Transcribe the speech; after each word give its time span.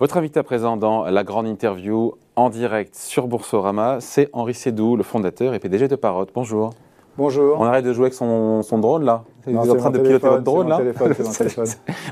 Votre 0.00 0.16
invité 0.16 0.40
à 0.40 0.42
présent 0.42 0.78
dans 0.78 1.04
la 1.04 1.24
grande 1.24 1.46
interview 1.46 2.14
en 2.34 2.48
direct 2.48 2.94
sur 2.94 3.28
Boursorama, 3.28 3.98
c'est 4.00 4.30
Henri 4.32 4.54
Sédou, 4.54 4.96
le 4.96 5.02
fondateur 5.02 5.52
et 5.52 5.58
PDG 5.58 5.88
de 5.88 5.96
Parrot. 5.96 6.24
Bonjour. 6.34 6.70
Bonjour. 7.18 7.60
On 7.60 7.64
arrête 7.64 7.84
de 7.84 7.92
jouer 7.92 8.04
avec 8.04 8.14
son, 8.14 8.62
drone 8.78 9.04
là 9.04 9.24
Vous 9.44 9.62
êtes 9.62 9.70
en 9.70 9.76
train 9.76 9.90
de 9.90 9.98
piloter 9.98 10.26
votre 10.26 10.42
drone 10.42 10.70
là 10.70 10.78
téléphone, 10.78 11.12
téléphone. 11.36 11.66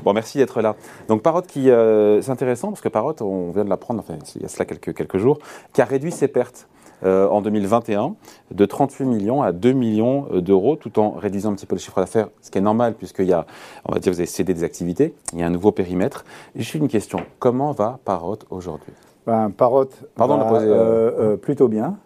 Bon, 0.05 0.13
merci 0.13 0.37
d'être 0.37 0.61
là. 0.61 0.75
Donc 1.07 1.23
Parrot, 1.23 1.41
qui, 1.41 1.71
euh, 1.71 2.21
c'est 2.21 2.29
intéressant 2.29 2.67
parce 2.67 2.81
que 2.81 2.89
Parrot, 2.89 3.15
on 3.21 3.49
vient 3.49 3.65
de 3.65 3.71
l'apprendre, 3.71 4.01
enfin, 4.01 4.19
il 4.35 4.43
y 4.43 4.45
a 4.45 4.49
cela 4.49 4.65
quelques, 4.65 4.93
quelques 4.93 5.17
jours, 5.17 5.39
qui 5.73 5.81
a 5.81 5.85
réduit 5.85 6.11
ses 6.11 6.27
pertes. 6.27 6.67
Euh, 7.05 7.29
en 7.29 7.41
2021 7.41 8.15
de 8.51 8.65
38 8.65 9.05
millions 9.05 9.41
à 9.41 9.53
2 9.53 9.71
millions 9.71 10.27
euh, 10.33 10.41
d'euros, 10.41 10.75
tout 10.75 10.99
en 10.99 11.11
réduisant 11.11 11.51
un 11.51 11.55
petit 11.55 11.65
peu 11.65 11.75
le 11.75 11.79
chiffre 11.79 11.97
d'affaires, 11.97 12.27
ce 12.41 12.51
qui 12.51 12.57
est 12.57 12.61
normal 12.61 12.95
puisqu'il 12.95 13.27
y 13.27 13.31
a, 13.31 13.45
on 13.85 13.93
va 13.93 13.99
dire, 13.99 14.11
vous 14.11 14.19
avez 14.19 14.25
cédé 14.25 14.53
des 14.53 14.65
activités, 14.65 15.13
il 15.31 15.39
y 15.39 15.43
a 15.43 15.47
un 15.47 15.49
nouveau 15.49 15.71
périmètre. 15.71 16.25
J'ai 16.57 16.77
une 16.77 16.89
question, 16.89 17.21
comment 17.39 17.71
va 17.71 17.99
Parrot 18.03 18.39
aujourd'hui? 18.49 18.91
Ben, 19.25 19.49
Parrot 19.49 19.87
Pardon 20.15 20.39
va, 20.39 20.59
euh, 20.59 21.37
plutôt 21.37 21.69
bien. 21.69 21.97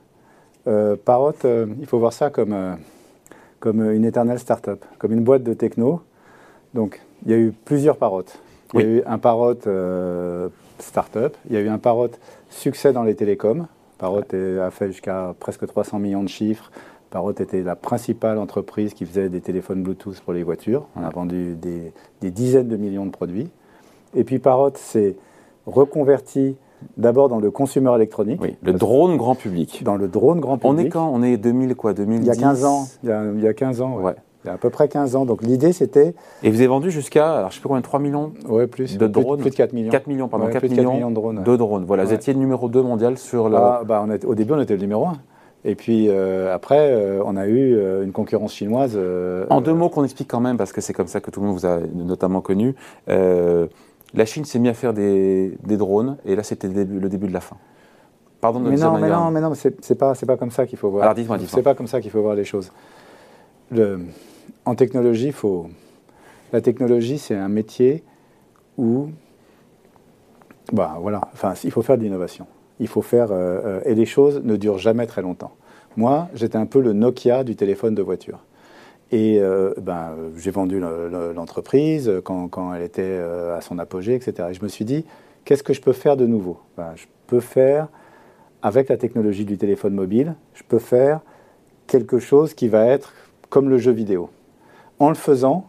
Parrot, 1.05 1.33
il 1.43 1.85
faut 1.87 1.99
voir 1.99 2.13
ça 2.13 2.29
comme, 2.29 2.55
comme 3.59 3.91
une 3.91 4.05
éternelle 4.05 4.39
start-up, 4.39 4.85
comme 4.99 5.11
une 5.11 5.23
boîte 5.23 5.43
de 5.43 5.53
techno. 5.53 6.01
Donc, 6.73 7.01
il 7.25 7.31
y 7.31 7.33
a 7.33 7.37
eu 7.37 7.51
plusieurs 7.65 7.97
Parrot. 7.97 8.23
Il 8.73 8.79
y 8.79 8.83
a 8.83 8.85
eu 8.85 9.03
un 9.05 9.17
Parrot 9.17 9.59
start-up, 10.79 11.35
il 11.49 11.55
y 11.55 11.57
a 11.57 11.61
eu 11.61 11.67
un 11.67 11.79
Parrot 11.79 12.11
succès 12.49 12.93
dans 12.93 13.03
les 13.03 13.15
télécoms, 13.15 13.67
Parrot 14.03 14.19
a 14.61 14.69
fait 14.69 14.87
jusqu'à 14.87 15.33
presque 15.39 15.65
300 15.65 15.97
millions 15.97 16.23
de 16.23 16.27
chiffres. 16.27 16.71
Parrot 17.09 17.31
était 17.31 17.61
la 17.61 17.77
principale 17.77 18.37
entreprise 18.37 18.93
qui 18.93 19.05
faisait 19.05 19.29
des 19.29 19.39
téléphones 19.39 19.81
Bluetooth 19.81 20.19
pour 20.19 20.33
les 20.33 20.43
voitures. 20.43 20.87
On 20.97 21.03
a 21.05 21.09
vendu 21.09 21.55
des, 21.55 21.93
dizaines 22.21 22.67
de 22.67 22.75
millions 22.75 23.05
de 23.05 23.11
produits. 23.11 23.49
Et 24.13 24.25
puis 24.25 24.39
Parrot 24.39 24.73
s'est 24.75 25.15
reconverti 25.67 26.57
d'abord 26.97 27.29
dans 27.29 27.39
le 27.39 27.49
consumer 27.49 27.95
électronique. 27.95 28.41
Oui, 28.41 28.57
le 28.61 28.73
drone 28.73 29.15
grand 29.15 29.35
public. 29.35 29.85
Dans 29.85 29.95
le 29.95 30.09
drone 30.09 30.41
grand 30.41 30.57
public. 30.57 30.69
On 30.69 30.77
est 30.77 30.89
quand? 30.89 31.09
On 31.13 31.23
est 31.23 31.37
2000 31.37 31.73
quoi? 31.77 31.93
2010 31.93 32.25
Il 32.25 32.27
y 32.27 32.29
a 32.29 32.35
15 32.35 32.65
ans. 32.65 32.85
Il 33.03 33.09
y 33.41 33.47
a, 33.47 33.53
15 33.53 33.79
ans, 33.79 34.01
ouais 34.01 34.15
il 34.43 34.47
y 34.47 34.49
a 34.49 34.53
à 34.53 34.57
peu 34.57 34.69
près 34.69 34.87
15 34.87 35.15
ans. 35.15 35.25
Donc 35.25 35.41
l'idée 35.41 35.73
c'était. 35.73 36.15
Et 36.43 36.49
vous 36.49 36.57
avez 36.57 36.67
vendu 36.67 36.91
jusqu'à, 36.91 37.37
alors 37.37 37.51
je 37.51 37.55
sais 37.55 37.61
pas 37.61 37.69
combien, 37.69 37.81
3 37.81 37.99
millions 37.99 38.33
ouais, 38.47 38.67
plus, 38.67 38.97
de 38.97 39.07
drones 39.07 39.39
plus, 39.39 39.49
de 39.49 39.55
4 39.55 39.73
millions. 39.73 39.91
4 39.91 40.07
millions, 40.07 40.27
pardon, 40.27 40.47
4, 40.47 40.63
millions, 40.69 41.09
de 41.09 41.15
drones. 41.15 41.43
De 41.43 41.55
drones. 41.55 41.85
Voilà, 41.85 42.03
vous 42.03 42.13
étiez 42.13 42.33
le 42.33 42.39
numéro 42.39 42.69
2 42.69 42.81
mondial 42.81 43.17
sur 43.17 43.49
le. 43.49 43.55
Ah, 43.57 43.83
bah, 43.85 44.05
on 44.05 44.27
au 44.27 44.35
début, 44.35 44.53
on 44.53 44.61
était 44.61 44.75
le 44.75 44.81
numéro 44.81 45.05
1. 45.07 45.13
Et 45.65 45.75
puis 45.75 46.07
euh, 46.09 46.53
après, 46.53 46.91
euh, 46.91 47.21
on 47.25 47.37
a 47.37 47.47
eu 47.47 47.75
euh, 47.75 48.03
une 48.03 48.11
concurrence 48.11 48.53
chinoise. 48.53 48.99
en 49.49 49.61
deux 49.61 49.73
mots 49.73 49.89
qu'on 49.89 50.03
explique 50.03 50.29
quand 50.29 50.41
même, 50.41 50.57
parce 50.57 50.73
que 50.73 50.81
c'est 50.81 50.93
comme 50.93 51.07
ça 51.07 51.21
que 51.21 51.31
tout 51.31 51.39
le 51.39 51.47
monde 51.47 51.55
vous 51.55 51.65
a 51.65 51.79
notamment 51.93 52.41
connu. 52.41 52.75
la 53.07 54.25
Chine 54.25 54.45
s'est 54.45 54.59
mise 54.59 54.71
à 54.71 54.73
faire 54.73 54.93
des, 54.93 55.57
des, 55.63 55.77
drones, 55.77 56.17
et 56.25 56.35
là 56.35 56.43
c'était 56.43 56.67
le, 56.67 56.83
le 56.83 57.09
début 57.09 57.27
de 57.27 57.33
la 57.33 57.39
fin. 57.39 57.57
Pardon 58.41 58.59
de 58.59 58.69
mais, 58.69 58.75
non, 58.75 58.97
mais 58.97 59.09
non, 59.09 59.31
mais 59.31 59.39
non, 59.39 59.53
c'est 59.55 59.95
pas, 59.97 60.13
pas 60.15 60.37
comme 60.37 60.51
ça 60.51 60.65
qu'il 60.65 60.77
faut 60.77 60.89
voir. 60.89 61.03
Alors 61.03 61.15
dites-moi, 61.15 61.37
dites-moi. 61.37 61.55
C'est 61.55 61.63
pas 61.63 61.75
comme 61.75 61.87
ça 61.87 62.01
qu'il 62.01 62.11
faut 62.11 62.21
voir 62.21 62.35
les 62.35 62.43
choses. 62.43 62.71
Le, 63.71 64.01
en 64.65 64.75
technologie, 64.75 65.31
faut... 65.31 65.67
la 66.51 66.61
technologie, 66.61 67.17
c'est 67.17 67.35
un 67.35 67.49
métier 67.49 68.03
où, 68.77 69.09
bah, 70.71 70.97
voilà, 70.99 71.21
enfin, 71.33 71.53
il 71.63 71.71
faut 71.71 71.81
faire 71.81 71.97
de 71.97 72.03
l'innovation. 72.03 72.47
Il 72.79 72.87
faut 72.87 73.01
faire, 73.01 73.31
euh, 73.31 73.61
euh, 73.65 73.81
et 73.85 73.95
les 73.95 74.05
choses 74.05 74.41
ne 74.43 74.55
durent 74.55 74.77
jamais 74.79 75.05
très 75.05 75.21
longtemps. 75.21 75.51
Moi, 75.95 76.29
j'étais 76.33 76.57
un 76.57 76.65
peu 76.65 76.81
le 76.81 76.93
Nokia 76.93 77.43
du 77.43 77.55
téléphone 77.55 77.93
de 77.93 78.01
voiture. 78.01 78.39
Et 79.11 79.39
euh, 79.39 79.73
ben, 79.79 80.15
j'ai 80.37 80.49
vendu 80.49 80.79
l'entreprise 80.79 82.11
quand, 82.23 82.47
quand, 82.47 82.73
elle 82.73 82.81
était 82.81 83.19
à 83.55 83.61
son 83.61 83.77
apogée, 83.77 84.15
etc. 84.15 84.49
Et 84.49 84.53
je 84.55 84.63
me 84.63 84.67
suis 84.67 84.85
dit, 84.85 85.05
qu'est-ce 85.45 85.61
que 85.61 85.73
je 85.73 85.81
peux 85.81 85.93
faire 85.93 86.17
de 86.17 86.25
nouveau? 86.25 86.57
Ben, 86.77 86.93
Je 86.95 87.05
peux 87.27 87.41
faire, 87.41 87.89
avec 88.63 88.89
la 88.89 88.97
technologie 88.97 89.45
du 89.45 89.57
téléphone 89.57 89.93
mobile, 89.93 90.35
je 90.55 90.63
peux 90.67 90.79
faire 90.79 91.19
quelque 91.85 92.17
chose 92.17 92.55
qui 92.55 92.67
va 92.67 92.87
être 92.87 93.13
comme 93.53 93.69
le 93.69 93.77
jeu 93.77 93.91
vidéo. 93.91 94.31
En 94.97 95.09
le 95.09 95.15
faisant, 95.15 95.67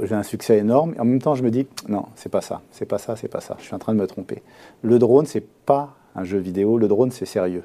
j'ai 0.00 0.14
un 0.14 0.22
succès 0.22 0.58
énorme. 0.58 0.94
En 1.00 1.04
même 1.04 1.20
temps, 1.20 1.34
je 1.34 1.42
me 1.42 1.50
dis, 1.50 1.66
non, 1.88 2.04
c'est 2.14 2.28
pas 2.28 2.40
ça, 2.40 2.62
c'est 2.70 2.86
pas 2.86 2.98
ça, 2.98 3.16
c'est 3.16 3.26
pas 3.26 3.40
ça. 3.40 3.56
Je 3.58 3.64
suis 3.64 3.74
en 3.74 3.80
train 3.80 3.92
de 3.92 3.98
me 3.98 4.06
tromper. 4.06 4.40
Le 4.82 5.00
drone, 5.00 5.26
c'est 5.26 5.44
pas 5.44 5.96
un 6.14 6.22
jeu 6.22 6.38
vidéo. 6.38 6.78
Le 6.78 6.86
drone, 6.86 7.10
c'est 7.10 7.26
sérieux. 7.26 7.64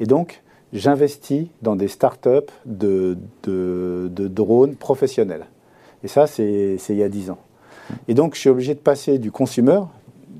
Et 0.00 0.06
donc, 0.06 0.42
j'investis 0.72 1.48
dans 1.60 1.76
des 1.76 1.88
startups 1.88 2.50
de, 2.64 3.18
de, 3.42 4.28
drones 4.28 4.76
professionnels. 4.76 5.44
Et 6.02 6.08
ça, 6.08 6.26
c'est 6.26 6.78
il 6.88 6.96
y 6.96 7.02
a 7.02 7.10
10 7.10 7.28
ans. 7.28 7.38
Et 8.08 8.14
donc, 8.14 8.34
je 8.34 8.40
suis 8.40 8.48
obligé 8.48 8.72
de 8.72 8.80
passer 8.80 9.18
du 9.18 9.30
consumer, 9.30 9.80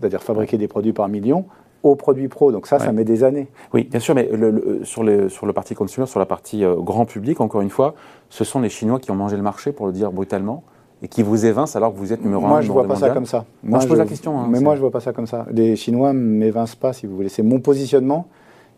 c'est-à-dire 0.00 0.23
fabriquer 0.23 0.56
des 0.56 0.67
produits 0.67 0.94
par 0.94 1.09
millions, 1.09 1.44
aux 1.91 1.97
produits 1.97 2.29
pro. 2.29 2.53
Donc 2.53 2.67
ça, 2.67 2.79
ça 2.79 2.93
met 2.93 3.05
des 3.05 3.25
années. 3.25 3.49
Oui, 3.73 3.85
bien 3.85 4.01
sûr, 4.01 4.15
mais 4.15 4.29
le, 4.33 4.81
sur, 4.85 5.03
le, 5.03 5.29
sur 5.29 5.47
le 5.47 5.53
parti 5.53 5.75
consumer, 5.75 6.07
sur 6.07 6.19
la 6.19 6.27
partie 6.27 6.65
euh, 6.65 6.75
grand 6.77 7.05
public, 7.05 7.41
encore 7.41 7.61
une 7.61 7.71
fois, 7.71 7.95
ce 8.29 8.45
sont 8.45 8.61
les 8.61 8.69
Chinois 8.69 8.99
qui 8.99 9.11
ont 9.11 9.15
mangé 9.15 9.37
le 9.37 9.43
marché, 9.43 9.73
pour 9.73 9.87
le 9.87 9.93
dire 9.93 10.13
brutalement, 10.13 10.63
et 11.03 11.09
qui 11.09 11.23
vous 11.23 11.47
évincent 11.47 11.77
alors 11.77 11.93
que 11.93 11.99
vous 11.99 12.13
êtes 12.13 12.23
numéro 12.23 12.45
un. 12.47 12.49
Moi, 12.49 12.61
je 12.63 12.69
ne 12.69 12.73
vois 12.73 12.87
pas 12.87 12.97
ça 12.97 13.11
comme 13.11 13.27
ça. 13.27 13.45
Moi, 13.63 13.81
je 13.81 13.87
pose 13.87 13.99
la 13.99 14.07
question. 14.07 14.39
Hein, 14.39 14.47
mais 14.49 14.61
moi, 14.61 14.75
je 14.75 14.79
ne 14.79 14.83
vois 14.83 14.91
pas 14.91 15.01
ça 15.01 15.13
comme 15.13 15.27
ça. 15.27 15.47
Les 15.51 15.77
Chinois 15.77 16.13
ne 16.13 16.19
m'évincent 16.19 16.77
pas, 16.77 16.93
si 16.93 17.07
vous 17.07 17.15
voulez. 17.15 17.29
C'est 17.29 17.43
mon 17.43 17.61
positionnement, 17.61 18.27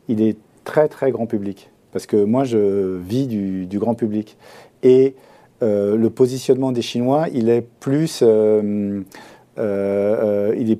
il 0.08 0.20
est 0.20 0.36
très, 0.64 0.88
très 0.88 1.10
grand 1.10 1.26
public. 1.26 1.70
Parce 1.92 2.06
que 2.06 2.22
moi, 2.22 2.44
je 2.44 2.96
vis 2.98 3.26
du, 3.26 3.66
du 3.66 3.78
grand 3.78 3.94
public. 3.94 4.36
Et 4.82 5.14
euh, 5.62 5.96
le 5.96 6.10
positionnement 6.10 6.72
des 6.72 6.82
Chinois, 6.82 7.26
il 7.32 7.48
est 7.48 7.66
plus... 7.80 8.22
Euh, 8.22 9.02
il 9.56 10.70
est 10.70 10.78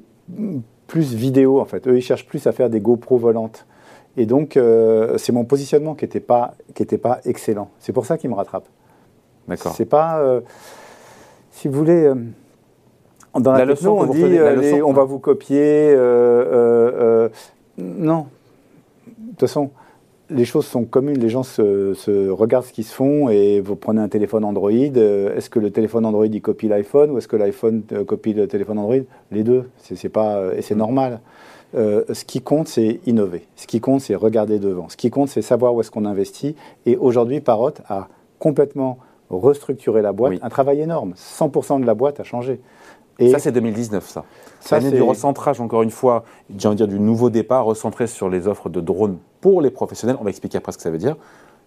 plus 0.89 1.15
vidéo 1.15 1.61
en 1.61 1.65
fait. 1.65 1.87
Eux, 1.87 1.97
ils 1.97 2.03
cherchent 2.03 2.27
plus 2.27 2.49
à 2.49 2.53
faire 2.53 2.69
des 2.69 2.81
GoPro 2.81 3.19
volantes. 3.19 3.65
Et 4.17 4.27
donc, 4.27 4.57
euh, 4.57 5.17
c'est 5.17 5.31
mon 5.31 5.45
positionnement 5.45 5.95
qui 5.95 6.05
n'était 6.05 6.19
pas, 6.19 6.55
qui 6.75 6.83
était 6.83 6.99
pas 6.99 7.21
excellent. 7.25 7.71
C'est 7.79 7.93
pour 7.93 8.05
ça 8.05 8.19
qu'ils 8.19 8.31
me 8.31 8.35
rattrapent. 8.35 8.69
D'accord. 9.47 9.73
C'est 9.77 9.85
pas, 9.85 10.19
euh, 10.19 10.41
si 11.53 11.69
vous 11.69 11.75
voulez, 11.79 12.03
euh, 12.03 12.17
dans 13.39 13.53
la, 13.53 13.65
leçon, 13.65 13.91
on 13.91 14.07
dit, 14.07 14.41
on 14.83 14.93
va 14.93 15.05
vous 15.05 15.21
copier. 15.21 15.95
non. 17.79 18.27
De 19.07 19.31
toute 19.31 19.41
façon, 19.41 19.71
les 20.31 20.45
choses 20.45 20.67
sont 20.67 20.85
communes, 20.85 21.19
les 21.19 21.29
gens 21.29 21.43
se, 21.43 22.29
regardent 22.31 22.67
ce 22.67 22.73
qui 22.73 22.83
se 22.83 22.95
font 22.95 23.29
et 23.29 23.61
vous 23.61 23.77
prenez 23.77 24.01
un 24.01 24.09
téléphone 24.09 24.45
Android. 24.45 24.71
Euh, 24.73 25.37
est-ce 25.37 25.49
que 25.51 25.59
le 25.59 25.71
téléphone 25.71 26.05
Android 26.05 26.27
il 26.27 26.43
copie 26.43 26.69
l'iPhone 26.69 27.11
ou 27.11 27.19
est-ce 27.19 27.29
que 27.29 27.37
l'iPhone 27.37 27.83
euh, 27.93 28.05
copie 28.05 28.35
le 28.35 28.47
téléphone 28.47 28.79
Android? 28.79 28.97
Les 29.31 29.43
deux, 29.43 29.71
c'est 29.79 30.09
pas 30.09 30.37
euh, 30.37 30.57
et 30.57 30.63
c'est 30.63 30.75
normal. 30.75 31.21
ce 31.75 32.25
qui 32.25 32.41
compte, 32.41 32.69
c'est 32.69 33.01
innover. 33.07 33.47
Ce 33.57 33.67
qui 33.67 33.81
compte, 33.81 34.01
c'est 34.01 34.15
regarder 34.15 34.59
devant. 34.59 34.89
Ce 34.89 34.97
qui 34.97 35.11
compte, 35.11 35.29
c'est 35.29 35.43
savoir 35.43 35.75
où 35.75 35.81
est-ce 35.81 35.91
qu'on 35.91 36.05
investit. 36.05 36.57
Et 36.87 36.97
aujourd'hui, 36.97 37.41
Parrot 37.41 37.75
a 37.89 38.09
complètement 38.39 38.99
restructuré 39.31 40.03
la 40.03 40.13
boîte. 40.13 40.35
Un 40.43 40.49
travail 40.49 40.81
énorme. 40.81 41.15
100% 41.17 41.81
de 41.81 41.87
la 41.87 41.95
boîte 41.95 42.21
a 42.21 42.25
changé. 42.25 42.61
Et 43.19 43.31
ça, 43.31 43.41
c'est 43.41 43.51
2019, 43.51 44.09
ça. 44.09 44.25
ça 44.61 44.79
L'année 44.79 44.95
du 44.95 45.03
recentrage, 45.03 45.61
encore 45.61 45.83
une 45.83 45.91
fois, 45.91 46.23
j'ai 46.57 46.69
envie 46.69 46.77
de 46.77 46.87
dire 46.87 46.89
du 46.89 47.01
nouveau 47.01 47.31
départ, 47.31 47.65
recentré 47.65 48.07
sur 48.07 48.29
les 48.29 48.47
offres 48.47 48.69
de 48.69 48.81
drones 48.81 49.19
pour 49.41 49.63
les 49.63 49.71
professionnels. 49.71 50.17
On 50.21 50.25
va 50.25 50.31
expliquer 50.31 50.59
après 50.59 50.73
ce 50.73 50.79
que 50.79 50.83
ça 50.83 50.91
veut 50.91 50.99
dire. 50.99 51.17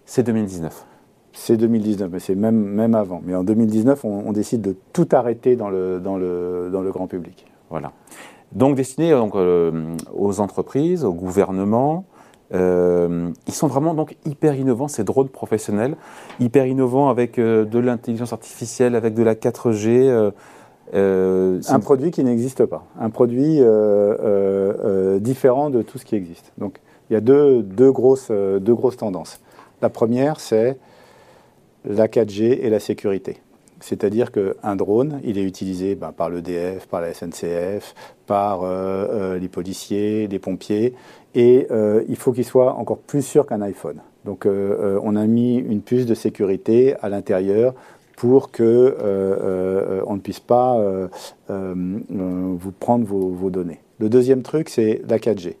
C'est 0.04 0.22
2019. 0.22 0.86
C'est 1.32 1.56
2019, 1.56 2.10
mais 2.12 2.18
c'est 2.18 2.34
même, 2.34 2.56
même 2.56 2.94
avant. 2.94 3.22
Mais 3.24 3.34
en 3.34 3.42
2019, 3.44 4.04
on, 4.04 4.32
décide 4.32 4.60
de 4.60 4.76
tout 4.92 5.08
arrêter 5.12 5.56
dans 5.56 5.70
le, 5.70 5.98
dans 5.98 6.18
le, 6.18 6.68
dans 6.70 6.82
le 6.82 6.90
grand 6.90 7.06
public. 7.06 7.46
Voilà. 7.70 7.92
Donc, 8.52 8.76
destiné 8.76 9.12
donc, 9.12 9.34
euh, 9.34 9.94
aux 10.14 10.40
entreprises, 10.40 11.04
au 11.04 11.14
gouvernement, 11.14 12.04
euh, 12.52 13.30
ils 13.46 13.54
sont 13.54 13.66
vraiment 13.66 13.94
donc 13.94 14.14
hyper 14.26 14.54
innovants, 14.56 14.88
ces 14.88 15.04
drones 15.04 15.30
professionnels, 15.30 15.96
hyper 16.38 16.66
innovants 16.66 17.08
avec 17.08 17.38
euh, 17.38 17.64
de 17.64 17.78
l'intelligence 17.78 18.34
artificielle, 18.34 18.94
avec 18.94 19.14
de 19.14 19.22
la 19.22 19.34
4G. 19.34 20.32
Euh, 20.94 21.60
un 21.68 21.80
produit 21.80 22.10
qui 22.10 22.22
n'existe 22.22 22.66
pas, 22.66 22.84
un 23.00 23.08
produit 23.08 23.60
euh, 23.60 23.64
euh, 24.20 25.18
différent 25.20 25.70
de 25.70 25.80
tout 25.80 25.96
ce 25.96 26.04
qui 26.04 26.16
existe. 26.16 26.52
Donc 26.58 26.80
il 27.10 27.14
y 27.14 27.16
a 27.16 27.20
deux, 27.20 27.62
deux, 27.62 27.92
grosses, 27.92 28.30
deux 28.30 28.74
grosses 28.74 28.96
tendances. 28.96 29.40
La 29.80 29.88
première, 29.88 30.40
c'est 30.40 30.78
la 31.84 32.06
4G 32.06 32.60
et 32.60 32.70
la 32.70 32.80
sécurité. 32.80 33.38
C'est-à-dire 33.80 34.30
qu'un 34.30 34.76
drone, 34.76 35.20
il 35.24 35.38
est 35.38 35.42
utilisé 35.42 35.96
ben, 35.96 36.12
par 36.12 36.30
l'EDF, 36.30 36.86
par 36.86 37.00
la 37.00 37.12
SNCF, 37.12 37.94
par 38.26 38.62
les 39.36 39.48
policiers, 39.48 40.28
les 40.28 40.38
pompiers, 40.38 40.94
et 41.34 41.66
il 42.08 42.16
faut 42.16 42.32
qu'il 42.32 42.44
soit 42.44 42.74
encore 42.74 42.98
plus 42.98 43.22
sûr 43.22 43.44
qu'un 43.44 43.60
iPhone. 43.60 44.00
Donc 44.24 44.46
on 44.46 45.16
a 45.16 45.26
mis 45.26 45.56
une 45.56 45.82
puce 45.82 46.06
de 46.06 46.14
sécurité 46.14 46.94
à 47.02 47.08
l'intérieur 47.08 47.74
pour 48.22 48.52
que 48.52 48.62
euh, 48.62 48.94
euh, 49.02 50.02
on 50.06 50.14
ne 50.14 50.20
puisse 50.20 50.38
pas 50.38 50.78
euh, 50.78 51.08
vous 51.48 52.70
prendre 52.70 53.04
vos, 53.04 53.50
données. 53.50 53.80
Le 53.98 54.08
deuxième 54.08 54.42
truc, 54.42 54.68
c'est 54.68 55.02
la 55.08 55.18
4G. 55.18 55.56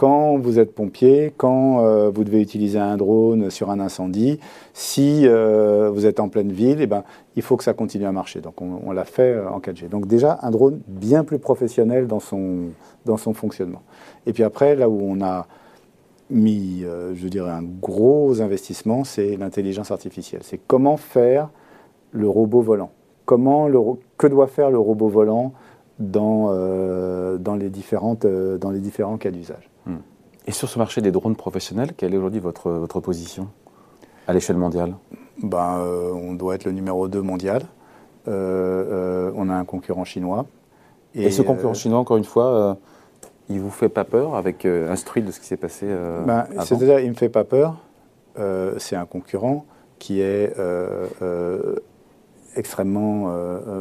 Quand 0.00 0.38
vous 0.38 0.58
êtes 0.58 0.74
pompier, 0.74 1.30
quand 1.36 1.84
euh, 1.84 2.08
vous 2.08 2.24
devez 2.24 2.40
utiliser 2.40 2.78
un 2.78 2.96
drone 2.96 3.50
sur 3.50 3.68
un 3.68 3.78
incendie, 3.80 4.40
si 4.72 5.26
euh, 5.26 5.90
vous 5.92 6.06
êtes 6.06 6.20
en 6.20 6.30
pleine 6.30 6.50
ville, 6.50 6.78
eh 6.80 6.86
ben, 6.86 7.04
il 7.36 7.42
faut 7.42 7.58
que 7.58 7.64
ça 7.64 7.74
continue 7.74 8.06
à 8.06 8.12
marcher. 8.12 8.40
Donc 8.40 8.62
on, 8.62 8.92
l'a 8.92 9.04
fait 9.04 9.34
euh, 9.34 9.50
en 9.50 9.58
4G. 9.58 9.90
Donc 9.90 10.06
déjà 10.06 10.38
un 10.40 10.50
drone 10.52 10.80
bien 10.88 11.22
plus 11.22 11.38
professionnel 11.38 12.06
dans 12.06 12.18
son, 12.18 12.70
dans 13.04 13.18
son 13.18 13.34
fonctionnement. 13.34 13.82
Et 14.24 14.32
puis 14.32 14.42
après, 14.42 14.74
là 14.74 14.88
où 14.88 14.98
on 15.02 15.20
a 15.20 15.46
mis, 16.30 16.82
je 17.14 17.28
dirais, 17.28 17.50
un 17.50 17.62
gros 17.62 18.40
investissement, 18.40 19.04
c'est 19.04 19.36
l'intelligence 19.36 19.90
artificielle. 19.90 20.40
C'est 20.44 20.60
comment 20.66 20.96
faire 20.96 21.50
le 22.12 22.26
robot 22.26 22.62
volant. 22.62 22.90
Comment 23.26 23.68
que 24.16 24.26
doit 24.28 24.46
faire 24.46 24.70
le 24.70 24.78
robot 24.78 25.08
volant 25.08 25.52
dans, 26.00 26.46
dans, 27.38 27.54
les, 27.54 27.70
différentes, 27.70 28.26
dans 28.26 28.70
les 28.70 28.80
différents 28.80 29.18
cas 29.18 29.30
d'usage. 29.30 29.70
Hmm. 29.86 29.98
Et 30.46 30.52
sur 30.52 30.68
ce 30.68 30.78
marché 30.78 31.00
des 31.00 31.12
drones 31.12 31.36
professionnels, 31.36 31.92
quelle 31.96 32.14
est 32.14 32.16
aujourd'hui 32.16 32.40
votre, 32.40 32.70
votre 32.70 33.00
position 33.00 33.48
à 34.26 34.32
l'échelle 34.32 34.56
mondiale? 34.56 34.94
Ben, 35.42 35.78
euh, 35.78 36.12
On 36.12 36.34
doit 36.34 36.54
être 36.54 36.64
le 36.64 36.72
numéro 36.72 37.08
2 37.08 37.20
mondial. 37.22 37.62
Euh, 38.28 38.30
euh, 38.30 39.32
on 39.36 39.48
a 39.48 39.54
un 39.54 39.64
concurrent 39.64 40.04
chinois. 40.04 40.46
Et, 41.14 41.30
ce 41.30 41.42
concurrent 41.42 41.74
chinois, 41.74 41.98
encore 41.98 42.16
une 42.16 42.24
fois, 42.24 42.78
il 43.48 43.56
ne 43.56 43.60
vous 43.60 43.70
fait 43.70 43.88
pas 43.88 44.04
peur 44.04 44.36
avec 44.36 44.64
instruit 44.64 45.22
de 45.22 45.30
ce 45.30 45.40
qui 45.40 45.46
s'est 45.46 45.56
passé 45.56 45.86
ben, 46.24 46.46
C'est-à-dire, 46.64 47.00
il 47.00 47.06
ne 47.06 47.10
me 47.10 47.14
fait 47.14 47.28
pas 47.28 47.44
peur. 47.44 47.76
c'est 48.78 48.96
un 48.96 49.06
concurrent 49.06 49.66
qui 49.98 50.20
est 50.20 50.54
extrêmement 52.56 53.32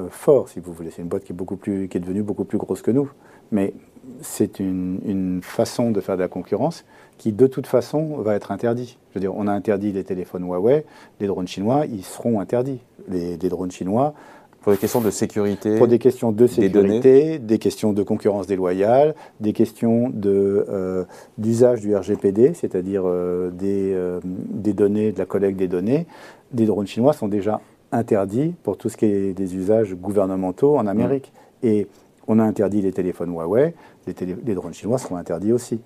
fort, 0.09 0.49
si 0.49 0.59
vous 0.59 0.73
voulez. 0.73 0.91
C'est 0.91 1.01
une 1.01 1.07
boîte 1.07 1.23
qui 1.23 1.33
est, 1.33 1.35
beaucoup 1.35 1.55
plus, 1.55 1.87
qui 1.87 1.97
est 1.97 1.99
devenue 1.99 2.23
beaucoup 2.23 2.45
plus 2.45 2.57
grosse 2.57 2.81
que 2.81 2.91
nous. 2.91 3.09
Mais 3.51 3.73
c'est 4.21 4.59
une, 4.59 5.39
façon 5.41 5.91
de 5.91 6.01
faire 6.01 6.15
de 6.15 6.21
la 6.21 6.27
concurrence 6.27 6.85
qui, 7.17 7.31
de 7.31 7.47
toute 7.47 7.67
façon, 7.67 8.17
va 8.17 8.35
être 8.35 8.51
interdit. 8.51 8.97
Je 9.09 9.15
veux 9.15 9.21
dire, 9.21 9.35
on 9.35 9.47
a 9.47 9.51
interdit 9.51 9.91
les 9.91 10.03
téléphones 10.03 10.43
Huawei, 10.43 10.85
les 11.19 11.27
drones 11.27 11.47
chinois, 11.47 11.85
ils 11.85 12.03
seront 12.03 12.39
interdits. 12.39 12.79
Les, 13.07 13.37
drones 13.37 13.71
chinois. 13.71 14.13
Pour 14.61 14.73
des 14.73 14.77
questions 14.77 15.01
de 15.01 15.09
sécurité 15.09 15.77
Pour 15.77 15.87
des 15.87 15.99
questions 15.99 16.31
de 16.31 16.45
sécurité, 16.45 17.39
des, 17.39 17.59
questions 17.59 17.93
de 17.93 18.03
concurrence 18.03 18.45
déloyale, 18.45 19.15
des 19.39 19.53
questions 19.53 20.13
euh, 20.25 21.05
d'usage 21.37 21.79
du 21.81 21.95
RGPD, 21.95 22.53
c'est-à-dire 22.53 23.03
euh, 23.05 23.51
des, 23.51 23.93
euh, 23.93 24.19
des 24.23 24.73
données, 24.73 25.11
de 25.11 25.17
la 25.17 25.25
collecte 25.25 25.57
des 25.57 25.69
données. 25.69 26.07
Des 26.51 26.65
drones 26.65 26.87
chinois 26.87 27.13
sont 27.13 27.27
déjà 27.27 27.61
interdits 27.91 28.53
pour 28.63 28.77
tout 28.77 28.89
ce 28.89 28.97
qui 28.97 29.05
est 29.05 29.33
des 29.33 29.55
usages 29.55 29.95
gouvernementaux 29.95 30.77
en 30.77 30.87
Amérique. 30.87 31.31
Mmh. 31.63 31.67
Et 31.67 31.87
on 32.27 32.39
a 32.39 32.43
interdit 32.43 32.81
les 32.81 32.91
téléphones 32.91 33.31
Huawei, 33.31 33.73
les, 34.07 34.55
drones 34.55 34.73
chinois 34.73 34.97
seront 34.97 35.17
interdits 35.17 35.51
aussi. 35.51 35.81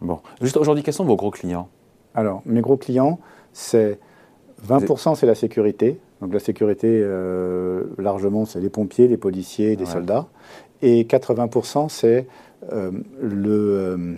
Bon, 0.00 0.20
juste 0.40 0.56
aujourd'hui, 0.56 0.84
quels 0.84 0.94
sont 0.94 1.04
vos 1.04 1.16
gros 1.16 1.32
clients? 1.32 1.68
Alors, 2.14 2.42
mes 2.46 2.60
gros 2.60 2.76
clients, 2.76 3.18
c'est 3.52 3.98
20% 4.66 5.16
c'est 5.16 5.26
la 5.26 5.34
sécurité. 5.34 5.98
Donc 6.20 6.32
la 6.32 6.40
sécurité, 6.40 6.88
euh, 6.88 7.84
largement, 7.98 8.44
c'est 8.44 8.60
les 8.60 8.70
pompiers, 8.70 9.08
les 9.08 9.16
policiers, 9.16 9.76
les 9.76 9.86
soldats. 9.86 10.26
Et 10.82 11.04
80% 11.04 11.88
c'est 11.88 12.26
euh, 12.72 12.90
euh, 13.22 14.16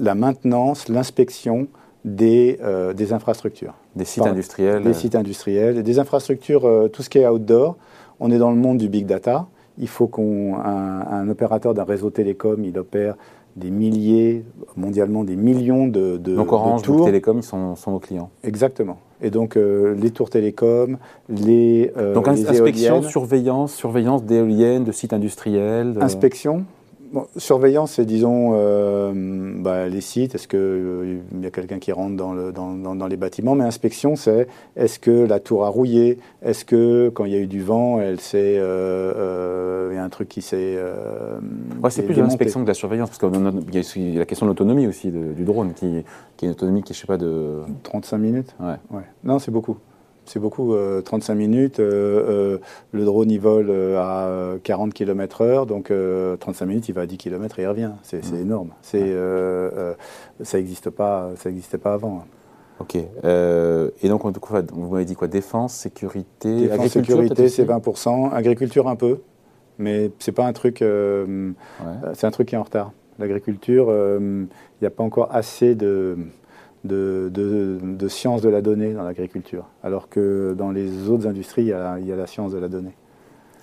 la 0.00 0.14
maintenance, 0.14 0.88
l'inspection 0.88 1.68
des, 2.04 2.58
des, 2.94 3.12
infrastructures. 3.12 3.74
Des 3.96 4.04
sites 4.04 4.26
industriels 4.26 4.82
Des 4.82 4.94
sites 4.94 5.14
industriels, 5.14 5.82
des 5.82 5.98
infrastructures, 5.98 6.90
tout 6.92 7.02
ce 7.02 7.10
qui 7.10 7.18
est 7.18 7.26
outdoor. 7.26 7.76
On 8.20 8.30
est 8.30 8.38
dans 8.38 8.50
le 8.50 8.56
monde 8.56 8.78
du 8.78 8.88
big 8.88 9.06
data 9.06 9.46
il 9.78 9.88
faut 9.88 10.08
qu'un 10.08 10.22
un 11.10 11.28
opérateur 11.28 11.74
d'un 11.74 11.84
réseau 11.84 12.10
télécom, 12.10 12.64
il 12.64 12.78
opère 12.78 13.14
des 13.56 13.70
milliers, 13.70 14.44
mondialement 14.76 15.24
des 15.24 15.34
millions 15.34 15.88
de, 15.88 16.16
de 16.16 16.36
Donc 16.36 16.52
Orange, 16.52 16.82
tours. 16.82 17.06
Télécom, 17.06 17.38
ils 17.38 17.42
sont, 17.42 17.74
sont, 17.74 17.90
nos 17.90 17.98
clients. 17.98 18.30
Exactement. 18.44 18.98
Et 19.20 19.30
donc 19.30 19.56
euh, 19.56 19.96
les 19.96 20.10
tours 20.10 20.30
télécom, 20.30 20.96
les 21.28 21.92
euh, 21.96 22.14
Donc 22.14 22.28
inspection, 22.28 23.02
surveillance, 23.02 23.74
surveillance 23.74 24.22
d'éoliennes, 24.22 24.84
de 24.84 24.92
sites 24.92 25.12
industriels. 25.12 25.96
Inspection, 26.00 26.64
surveillance, 27.36 27.92
c'est 27.92 28.04
disons 28.04 28.50
euh, 28.52 29.12
bah, 29.60 29.88
les 29.88 30.00
sites, 30.00 30.34
est-ce 30.34 30.48
qu'il 30.48 30.58
euh, 30.58 31.18
y 31.40 31.46
a 31.46 31.50
quelqu'un 31.50 31.78
qui 31.78 31.92
rentre 31.92 32.16
dans, 32.16 32.32
le, 32.32 32.52
dans, 32.52 32.74
dans, 32.74 33.06
les 33.06 33.16
bâtiments, 33.16 33.54
mais 33.54 33.64
inspection, 33.64 34.16
c'est 34.16 34.48
est-ce 34.76 34.98
que 34.98 35.10
la 35.10 35.40
tour 35.40 35.64
a 35.64 35.68
rouillé, 35.68 36.18
est-ce 36.42 36.64
que 36.64 37.10
quand 37.10 37.24
il 37.24 37.32
y 37.32 37.36
a 37.36 37.38
eu 37.38 37.46
du 37.46 37.62
vent, 37.62 38.00
elle 38.00 38.20
s'est, 38.20 38.56
euh, 38.58 39.88
il 39.92 39.96
y 39.96 39.98
a 39.98 40.04
un 40.04 40.08
truc 40.08 40.28
qui 40.28 40.42
s'est. 40.42 40.78
Ouais, 41.82 41.90
c'est 41.90 42.02
plus 42.02 42.14
de 42.14 42.22
l'inspection 42.22 42.60
que 42.60 42.64
de 42.64 42.70
la 42.70 42.74
surveillance, 42.74 43.10
parce 43.10 43.18
qu'il 43.18 44.12
y, 44.12 44.16
a 44.16 44.18
la 44.18 44.26
question 44.26 44.46
de 44.46 44.50
l'autonomie 44.50 44.86
aussi 44.86 45.10
du 45.10 45.44
drone, 45.44 45.72
qui, 45.74 46.04
qui, 46.36 46.44
est 46.44 46.48
une 46.48 46.52
autonomie 46.52 46.82
qui, 46.82 46.94
je 46.94 46.98
sais 46.98 47.06
pas, 47.06 47.18
de. 47.18 47.60
35 47.82 48.18
minutes? 48.18 48.56
Ouais. 48.60 48.76
ouais. 48.90 49.04
Non, 49.24 49.38
c'est 49.38 49.50
beaucoup. 49.50 49.76
C'est 50.28 50.40
beaucoup, 50.40 50.74
35 51.04 51.32
euh, 51.32 51.36
minutes. 51.36 51.80
Euh, 51.80 52.54
euh, 52.54 52.58
le 52.92 53.04
drone, 53.04 53.30
il 53.30 53.40
vole 53.40 53.70
à 53.96 54.28
40 54.62 54.92
km/h, 54.92 55.66
donc 55.66 55.90
35 56.40 56.66
minutes, 56.66 56.88
il 56.88 56.94
va 56.94 57.02
à 57.02 57.06
10 57.06 57.16
km 57.16 57.58
et 57.58 57.62
il 57.62 57.66
revient. 57.66 57.92
C'est 58.02 58.22
énorme. 58.34 58.70
C'est, 58.82 59.14
ça 60.42 60.58
n'existe 60.58 60.90
pas, 60.90 61.30
ça 61.36 61.78
pas 61.78 61.94
avant. 61.94 62.24
Ok. 62.80 62.96
et 62.96 64.08
donc, 64.08 64.22
vous 64.24 64.88
m'avez 64.90 65.04
dit 65.04 65.16
quoi 65.16 65.28
Défense, 65.28 65.74
sécurité, 65.74 66.54
Défense, 66.54 66.74
agriculture 66.74 67.16
sécurité, 67.16 67.48
c'est 67.48 67.64
20%. 67.64 68.32
Agriculture, 68.32 68.88
un 68.88 68.96
peu. 68.96 69.20
Mais 69.78 70.10
c'est 70.18 70.32
pas 70.32 70.46
un 70.46 70.52
truc. 70.52 70.84
C'est 72.14 72.26
un 72.26 72.30
truc 72.30 72.48
qui 72.48 72.54
est 72.54 72.58
en 72.58 72.64
retard. 72.64 72.92
L'agriculture, 73.18 73.90
il 73.90 74.46
n'y 74.82 74.86
a 74.86 74.90
pas 74.90 75.02
encore 75.02 75.34
assez 75.34 75.74
de 75.74 76.18
de, 76.84 77.30
de, 77.32 78.08
science 78.08 78.42
de 78.42 78.48
la 78.48 78.62
donnée 78.62 78.92
dans 78.94 79.02
l'agriculture, 79.02 79.64
alors 79.82 80.08
que 80.08 80.54
dans 80.56 80.70
les 80.70 81.08
autres 81.08 81.26
industries, 81.26 81.62
il 81.62 81.68
y 81.68 81.72
a, 81.72 82.16
la 82.16 82.26
science 82.26 82.52
de 82.52 82.58
la 82.58 82.68
donnée. 82.68 82.94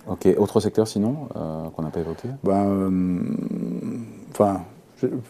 Ok, 0.08 0.28
autre 0.38 0.60
secteur 0.60 0.88
sinon, 0.88 1.30
euh, 1.36 1.70
qu'on 1.70 1.82
n'a 1.82 1.90
pas 1.90 2.02
évoqué? 2.02 2.30
Ben, 2.44 2.66
euh, 2.66 3.20
Enfin, 4.32 4.62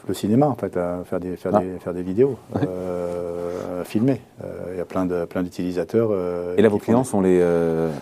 le 0.07 0.13
cinéma, 0.13 0.47
en 0.47 0.55
fait, 0.55 0.73
faire 0.73 1.19
des, 1.19 1.35
faire, 1.35 1.51
ah. 1.55 1.59
des, 1.59 1.77
faire 1.79 1.93
des 1.93 2.01
vidéos, 2.01 2.37
euh, 2.55 3.83
filmer. 3.83 4.19
Euh, 4.85 5.01
a 5.01 5.05
plein 5.05 5.05
de 5.05 5.25
plein 5.25 5.43
d'utilisateurs. 5.43 6.11
Et 6.57 6.61
là, 6.61 6.69
vos 6.69 6.77
clients 6.77 7.03
sont 7.03 7.21
les 7.21 7.43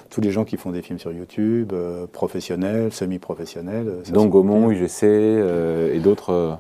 tous 0.09 0.21
les 0.21 0.31
gens 0.31 0.43
qui 0.43 0.57
font 0.57 0.71
des 0.71 0.81
films 0.81 0.99
sur 0.99 1.11
YouTube, 1.11 1.73
professionnels, 2.11 2.91
semi-professionnels. 2.91 4.01
Donc 4.11 4.31
Gaumont, 4.31 4.71
UGC 4.71 5.03
et 5.03 5.99
d'autres. 5.99 6.57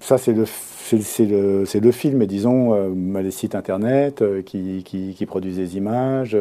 ça, 0.00 0.18
c'est 0.18 0.32
le 0.32 0.44
c'est 0.84 1.24
le, 1.24 1.64
le, 1.80 1.92
film, 1.92 2.18
mais 2.18 2.26
disons 2.26 2.92
les 2.94 3.30
sites 3.30 3.54
internet 3.54 4.22
qui, 4.44 4.82
qui, 4.84 5.26
produisent 5.26 5.56
des 5.56 5.76
images, 5.76 6.36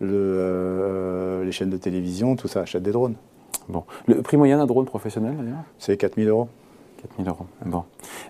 le, 0.00 1.42
les 1.44 1.52
chaînes 1.52 1.70
de 1.70 1.76
télévision, 1.76 2.34
tout 2.34 2.48
ça 2.48 2.60
achète 2.60 2.82
des 2.82 2.92
drones. 2.92 3.14
Bon. 3.68 3.84
Le 4.06 4.20
prix 4.22 4.36
moyen 4.36 4.58
d'un 4.58 4.66
drone 4.66 4.84
professionnel, 4.84 5.36
d'ailleurs 5.36 5.64
C'est 5.78 5.96
4000 5.96 6.28
euros. 6.28 6.48
4000 7.08 7.28
euros. 7.28 7.46
Bon. 7.64 7.84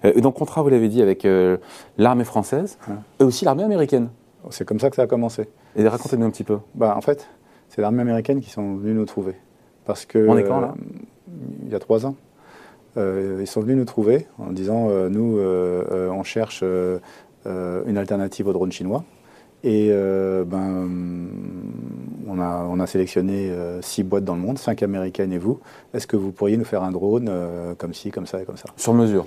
Euh, 0.04 0.20
donc, 0.20 0.34
contrat, 0.34 0.62
vous 0.62 0.68
l'avez 0.68 0.88
dit, 0.88 1.02
avec 1.02 1.24
euh, 1.24 1.56
l'armée 1.98 2.24
française 2.24 2.78
et 3.20 3.24
aussi 3.24 3.44
l'armée 3.44 3.62
américaine. 3.62 4.10
C'est 4.50 4.66
comme 4.66 4.80
ça 4.80 4.90
que 4.90 4.96
ça 4.96 5.02
a 5.02 5.06
commencé. 5.06 5.48
Et 5.76 5.86
racontez-nous 5.86 6.26
un 6.26 6.30
petit 6.30 6.44
peu. 6.44 6.58
Bah, 6.74 6.94
en 6.96 7.00
fait, 7.00 7.28
c'est 7.68 7.80
l'armée 7.80 8.02
américaine 8.02 8.40
qui 8.40 8.50
sont 8.50 8.76
venus 8.76 8.96
nous 8.96 9.06
trouver. 9.06 9.34
Parce 9.84 10.04
que, 10.04 10.28
On 10.28 10.36
est 10.36 10.44
quand, 10.44 10.60
là 10.60 10.74
Il 11.64 11.72
y 11.72 11.74
a 11.74 11.78
trois 11.78 12.06
ans. 12.06 12.16
Euh, 12.96 13.38
ils 13.40 13.46
sont 13.46 13.60
venus 13.60 13.76
nous 13.76 13.84
trouver 13.84 14.26
en 14.38 14.52
disant 14.52 14.88
nous, 15.08 15.38
on 15.38 16.22
cherche 16.22 16.62
une 17.44 17.98
alternative 17.98 18.48
au 18.48 18.52
drone 18.52 18.72
chinois. 18.72 19.04
Et 19.62 19.90
ben, 20.46 20.88
on 22.34 22.40
a, 22.40 22.66
on 22.68 22.80
a 22.80 22.86
sélectionné 22.86 23.50
euh, 23.50 23.80
six 23.82 24.02
boîtes 24.02 24.24
dans 24.24 24.34
le 24.34 24.40
monde, 24.40 24.58
cinq 24.58 24.82
américaines 24.82 25.32
et 25.32 25.38
vous. 25.38 25.60
Est-ce 25.92 26.06
que 26.06 26.16
vous 26.16 26.32
pourriez 26.32 26.56
nous 26.56 26.64
faire 26.64 26.82
un 26.82 26.90
drone 26.90 27.28
euh, 27.28 27.74
comme 27.76 27.94
ci, 27.94 28.10
comme 28.10 28.26
ça 28.26 28.42
et 28.42 28.44
comme 28.44 28.56
ça? 28.56 28.68
Sur 28.76 28.94
mesure 28.94 29.26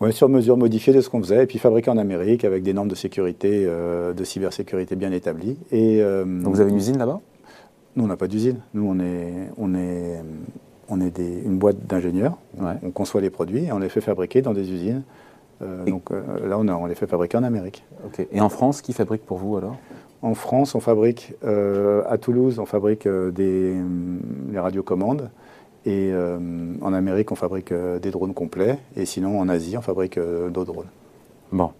Oui, 0.00 0.12
sur 0.12 0.28
mesure, 0.28 0.56
modifié 0.56 0.92
de 0.92 1.00
ce 1.00 1.08
qu'on 1.08 1.20
faisait, 1.20 1.44
et 1.44 1.46
puis 1.46 1.58
fabriqué 1.58 1.90
en 1.90 1.98
Amérique 1.98 2.44
avec 2.44 2.62
des 2.62 2.72
normes 2.72 2.88
de 2.88 2.94
sécurité, 2.94 3.64
euh, 3.66 4.12
de 4.12 4.24
cybersécurité 4.24 4.96
bien 4.96 5.12
établies. 5.12 5.56
Et, 5.72 6.02
Donc 6.02 6.54
vous 6.54 6.60
avez 6.60 6.70
une 6.70 6.76
usine 6.76 6.98
là-bas? 6.98 7.20
Nous, 7.96 8.04
on 8.04 8.08
n'a 8.08 8.16
pas 8.16 8.28
d'usine. 8.28 8.58
Nous, 8.74 8.86
on 8.86 9.00
est, 9.00 9.48
on 9.56 9.74
est, 9.74 10.22
on 10.88 11.00
est 11.00 11.10
des, 11.10 11.42
une 11.44 11.56
boîte 11.56 11.86
d'ingénieurs. 11.86 12.36
On 12.82 12.90
conçoit 12.90 13.22
les 13.22 13.30
produits 13.30 13.64
et 13.64 13.72
on 13.72 13.78
les 13.78 13.88
fait 13.88 14.02
fabriquer 14.02 14.42
dans 14.42 14.52
des 14.52 14.70
usines. 14.70 15.02
donc 15.86 16.10
là, 16.10 16.58
on, 16.58 16.68
on 16.68 16.84
les 16.84 16.94
fait 16.94 17.06
fabriquer 17.06 17.38
en 17.38 17.42
Amérique. 17.42 17.84
Et 18.30 18.42
en 18.42 18.50
France, 18.50 18.82
qui 18.82 18.92
fabrique 18.92 19.24
pour 19.24 19.38
vous 19.38 19.56
alors? 19.56 19.76
En 20.22 20.34
France, 20.34 20.74
on 20.74 20.80
fabrique, 20.80 21.34
euh, 21.44 22.02
à 22.08 22.18
Toulouse, 22.18 22.58
on 22.58 22.66
fabrique 22.66 23.06
euh, 23.06 23.30
des, 23.30 23.74
euh, 23.74 23.84
les 24.50 24.58
radiocommandes. 24.58 25.30
Et 25.88 26.12
en 26.82 26.92
Amérique, 26.92 27.30
on 27.30 27.36
fabrique 27.36 27.72
des 27.72 28.10
drones 28.10 28.34
complets. 28.34 28.76
Et 28.96 29.06
sinon, 29.06 29.38
en 29.38 29.48
Asie, 29.48 29.78
on 29.78 29.82
fabrique 29.82 30.18
d'autres 30.18 30.72
drones. 30.72 30.88
Bon. 31.52 31.70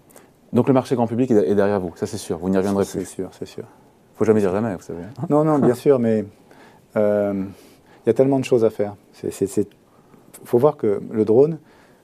Donc 0.53 0.69
le 0.69 0.73
marché 0.73 0.95
grand 0.95 1.07
public 1.07 1.29
est 1.29 1.55
derrière 1.55 1.81
vous, 1.81 1.91
ça 1.97 2.07
c'est 2.07 2.15
sûr. 2.15 2.37
Vous 2.37 2.47
n'y 2.47 2.55
reviendrez 2.55 2.85
plus. 2.85 3.01
C'est 3.01 3.05
sûr, 3.05 3.27
c'est 3.37 3.45
sûr. 3.45 3.65
faut 4.15 4.23
jamais 4.23 4.39
dire 4.39 4.53
jamais, 4.53 4.73
vous 4.73 4.81
savez. 4.81 5.01
Non, 5.29 5.43
non, 5.43 5.59
bien 5.59 5.73
sûr, 5.73 5.99
mais 5.99 6.23
il 6.95 7.01
y 8.05 8.09
a 8.09 8.13
tellement 8.13 8.39
de 8.39 8.45
choses 8.45 8.63
à 8.63 8.69
faire. 8.69 8.95
Il 9.25 9.65
faut 10.45 10.57
voir 10.57 10.77
que 10.77 11.01
le 11.11 11.25
drone, 11.25 11.59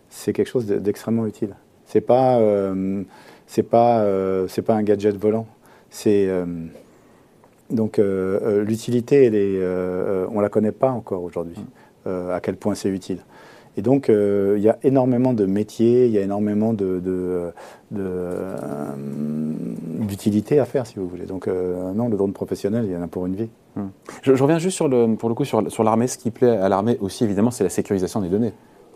c'est 0.10 0.34
quelque 0.34 0.50
chose 0.50 0.66
d'extrêmement 0.66 1.26
utile. 1.26 1.56
C'est 1.86 2.02
pas, 2.02 2.40
euh, 2.40 3.04
c'est 3.48 3.64
pas, 3.64 4.00
euh, 4.00 4.48
c'est 4.48 4.62
pas 4.62 4.76
un 4.76 4.84
gadget 4.84 5.16
volant. 5.16 5.48
C'est 5.94 6.28
euh, 6.28 6.46
donc 7.70 7.98
l'utilité, 7.98 9.26
elle 9.26 9.36
est, 9.36 9.62
on 10.30 10.42
la 10.42 10.50
connaît 10.50 10.72
pas 10.72 10.92
encore 10.92 11.24
aujourd'hui. 11.24 11.56
à 12.06 12.40
quel 12.42 12.58
point 12.58 12.76
c'est 12.76 12.90
utile. 12.90 13.20
Et 13.78 13.82
donc, 13.82 14.10
il 14.10 14.62
y 14.62 14.70
a 14.70 14.78
énormément 14.84 15.34
de 15.34 15.46
métiers, 15.46 16.06
il 16.06 16.12
y 16.12 16.20
a 16.20 16.22
énormément 16.22 16.74
de, 16.74 17.02
d'utilité 20.02 20.60
à 20.60 20.66
faire, 20.66 20.86
si 20.86 20.96
vous 20.98 21.08
voulez. 21.08 21.26
Donc, 21.26 21.48
non, 21.48 22.10
le 22.10 22.18
drone 22.18 22.34
professionnel, 22.34 22.86
il 22.86 22.92
y 22.92 22.96
en 22.96 23.02
a 23.02 23.08
pour 23.08 23.26
une 23.26 23.36
vie. 23.36 23.50
Hum. 23.76 23.90
Je, 24.22 24.32
reviens 24.34 24.60
juste 24.60 24.76
sur 24.76 24.88
le, 24.88 25.16
pour 25.16 25.30
le 25.30 25.36
coup 25.36 25.46
sur, 25.46 25.72
sur 25.72 25.84
l'armée. 25.84 26.06
Ce 26.08 26.20
qui 26.20 26.30
plaît 26.30 26.58
à 26.58 26.70
l'armée 26.70 26.98
aussi, 27.02 27.24
évidemment, 27.24 27.50
c'est 27.50 27.64
la 27.64 27.72
sécurisation 27.72 28.22
des 28.22 28.30
données. 28.30 28.54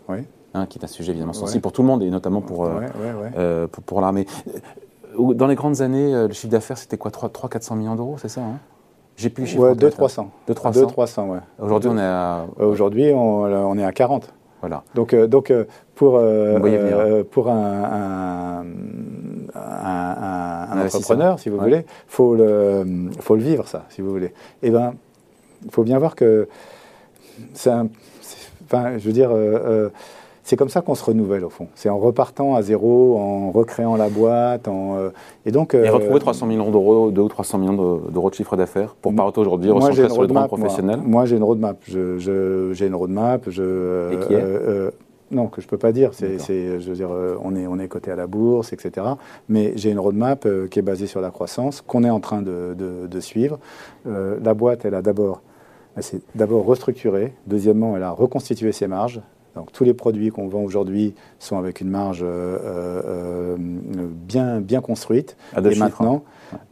Oui. 0.08 0.18
Hein, 0.54 0.66
qui 0.66 0.78
est 0.78 0.84
un 0.84 0.88
sujet 0.88 1.10
évidemment 1.10 1.34
sensible 1.34 1.60
pour 1.60 1.72
tout 1.72 1.82
le 1.82 1.88
monde 1.88 2.02
et 2.02 2.08
notamment 2.08 2.40
pour, 2.40 2.64
euh, 2.64 2.80
euh, 3.36 3.66
pour, 3.66 4.00
l'armée. 4.00 4.26
Euh, 5.18 5.34
dans 5.34 5.46
les 5.46 5.54
grandes 5.54 5.80
années, 5.80 6.12
le 6.12 6.32
chiffre 6.32 6.50
d'affaires, 6.50 6.78
c'était 6.78 6.96
quoi 6.96 7.10
300-400 7.10 7.76
millions 7.76 7.96
d'euros, 7.96 8.16
c'est 8.18 8.28
ça 8.28 8.40
hein? 8.40 8.58
J'ai 9.16 9.30
plus 9.30 9.42
les 9.42 9.48
chiffres. 9.48 9.62
Ouais, 9.62 9.74
200-300. 9.74 10.26
200-300, 10.48 11.28
ouais. 11.28 11.38
Aujourd'hui, 11.58 11.90
on 11.92 11.98
est 11.98 12.02
à... 12.02 12.46
Aujourd'hui, 12.56 13.10
on, 13.12 13.76
est 13.76 13.84
à 13.84 13.90
40. 13.90 14.32
Voilà. 14.60 14.84
Donc, 14.94 15.12
donc 15.12 15.52
pour, 15.96 16.20
pour 17.30 17.48
un, 17.48 18.64
un, 19.54 20.84
entrepreneur, 20.84 21.40
si 21.40 21.48
vous 21.48 21.58
voulez, 21.58 21.78
il 21.78 21.84
faut 22.06 22.36
le, 22.36 23.10
faut 23.18 23.34
le 23.34 23.42
vivre, 23.42 23.66
ça, 23.66 23.86
si 23.88 24.02
vous 24.02 24.10
voulez. 24.10 24.32
Eh 24.62 24.70
bien, 24.70 24.94
il 25.64 25.70
faut 25.72 25.82
bien 25.82 25.98
voir 25.98 26.14
que 26.14 26.48
c'est 27.54 27.72
Enfin, 28.64 28.98
je 28.98 29.06
veux 29.06 29.12
dire, 29.12 29.30
c'est 30.48 30.56
comme 30.56 30.70
ça 30.70 30.80
qu'on 30.80 30.94
se 30.94 31.04
renouvelle 31.04 31.44
au 31.44 31.50
fond. 31.50 31.68
C'est 31.74 31.90
en 31.90 31.98
repartant 31.98 32.54
à 32.54 32.62
zéro, 32.62 33.18
en 33.18 33.50
recréant 33.50 33.96
la 33.96 34.08
boîte, 34.08 34.66
en, 34.66 34.96
euh, 34.96 35.10
et 35.44 35.52
donc. 35.52 35.74
et 35.74 35.90
retrouver 35.90 36.20
300 36.20 36.46
millions 36.46 36.70
d'euros, 36.70 37.10
2 37.10 37.20
ou 37.20 37.28
300 37.28 37.58
millions 37.58 37.74
d'euros 38.10 38.30
de 38.30 38.34
chiffre 38.34 38.56
d'affaires 38.56 38.94
pour 38.94 39.14
Parotte 39.14 39.36
aujourd'hui, 39.36 39.70
recentrer 39.70 40.08
sur 40.08 40.22
le 40.22 40.28
droit 40.28 40.46
professionnel. 40.46 41.00
Moi, 41.04 41.26
j'ai 41.26 41.36
une 41.36 41.42
roadmap. 41.42 41.76
Je, 41.86 42.72
j'ai 42.72 42.86
une 42.86 42.94
roadmap. 42.94 43.50
Je, 43.50 44.14
et 44.14 44.26
qui 44.26 44.32
est 44.32 44.40
euh, 44.40 44.86
euh, 44.86 44.90
non, 45.30 45.48
que 45.48 45.60
je 45.60 45.66
peux 45.66 45.76
pas 45.76 45.92
dire. 45.92 46.14
C'est, 46.14 46.38
je 46.80 46.88
veux 46.88 46.96
dire, 46.96 47.10
on 47.44 47.54
est, 47.54 47.66
on 47.66 47.78
est 47.78 47.88
coté 47.88 48.10
à 48.10 48.16
la 48.16 48.26
bourse, 48.26 48.72
etc. 48.72 49.06
Mais 49.50 49.74
j'ai 49.76 49.90
une 49.90 49.98
roadmap 49.98 50.48
qui 50.70 50.78
est 50.78 50.82
basée 50.82 51.06
sur 51.06 51.20
la 51.20 51.30
croissance, 51.30 51.82
qu'on 51.82 52.04
est 52.04 52.10
en 52.10 52.20
train 52.20 52.40
de, 52.40 52.74
de, 52.74 53.20
suivre. 53.20 53.58
la 54.06 54.54
boîte, 54.54 54.86
elle 54.86 54.94
a 54.94 55.02
d'abord, 55.02 55.42
elle 55.94 56.02
s'est 56.02 56.22
d'abord 56.34 56.64
restructurée. 56.64 57.34
Deuxièmement, 57.46 57.98
elle 57.98 58.02
a 58.02 58.12
reconstitué 58.12 58.72
ses 58.72 58.86
marges. 58.86 59.20
Donc 59.58 59.72
tous 59.72 59.82
les 59.82 59.92
produits 59.92 60.30
qu'on 60.30 60.46
vend 60.46 60.62
aujourd'hui 60.62 61.14
sont 61.40 61.58
avec 61.58 61.80
une 61.80 61.90
marge 61.90 62.20
euh, 62.22 62.58
euh, 62.64 63.56
bien, 63.58 64.60
bien 64.60 64.80
construite. 64.80 65.36
À 65.52 65.60
deux 65.60 65.70
et 65.70 65.74
chiffres. 65.74 65.84
Maintenant, 65.84 66.22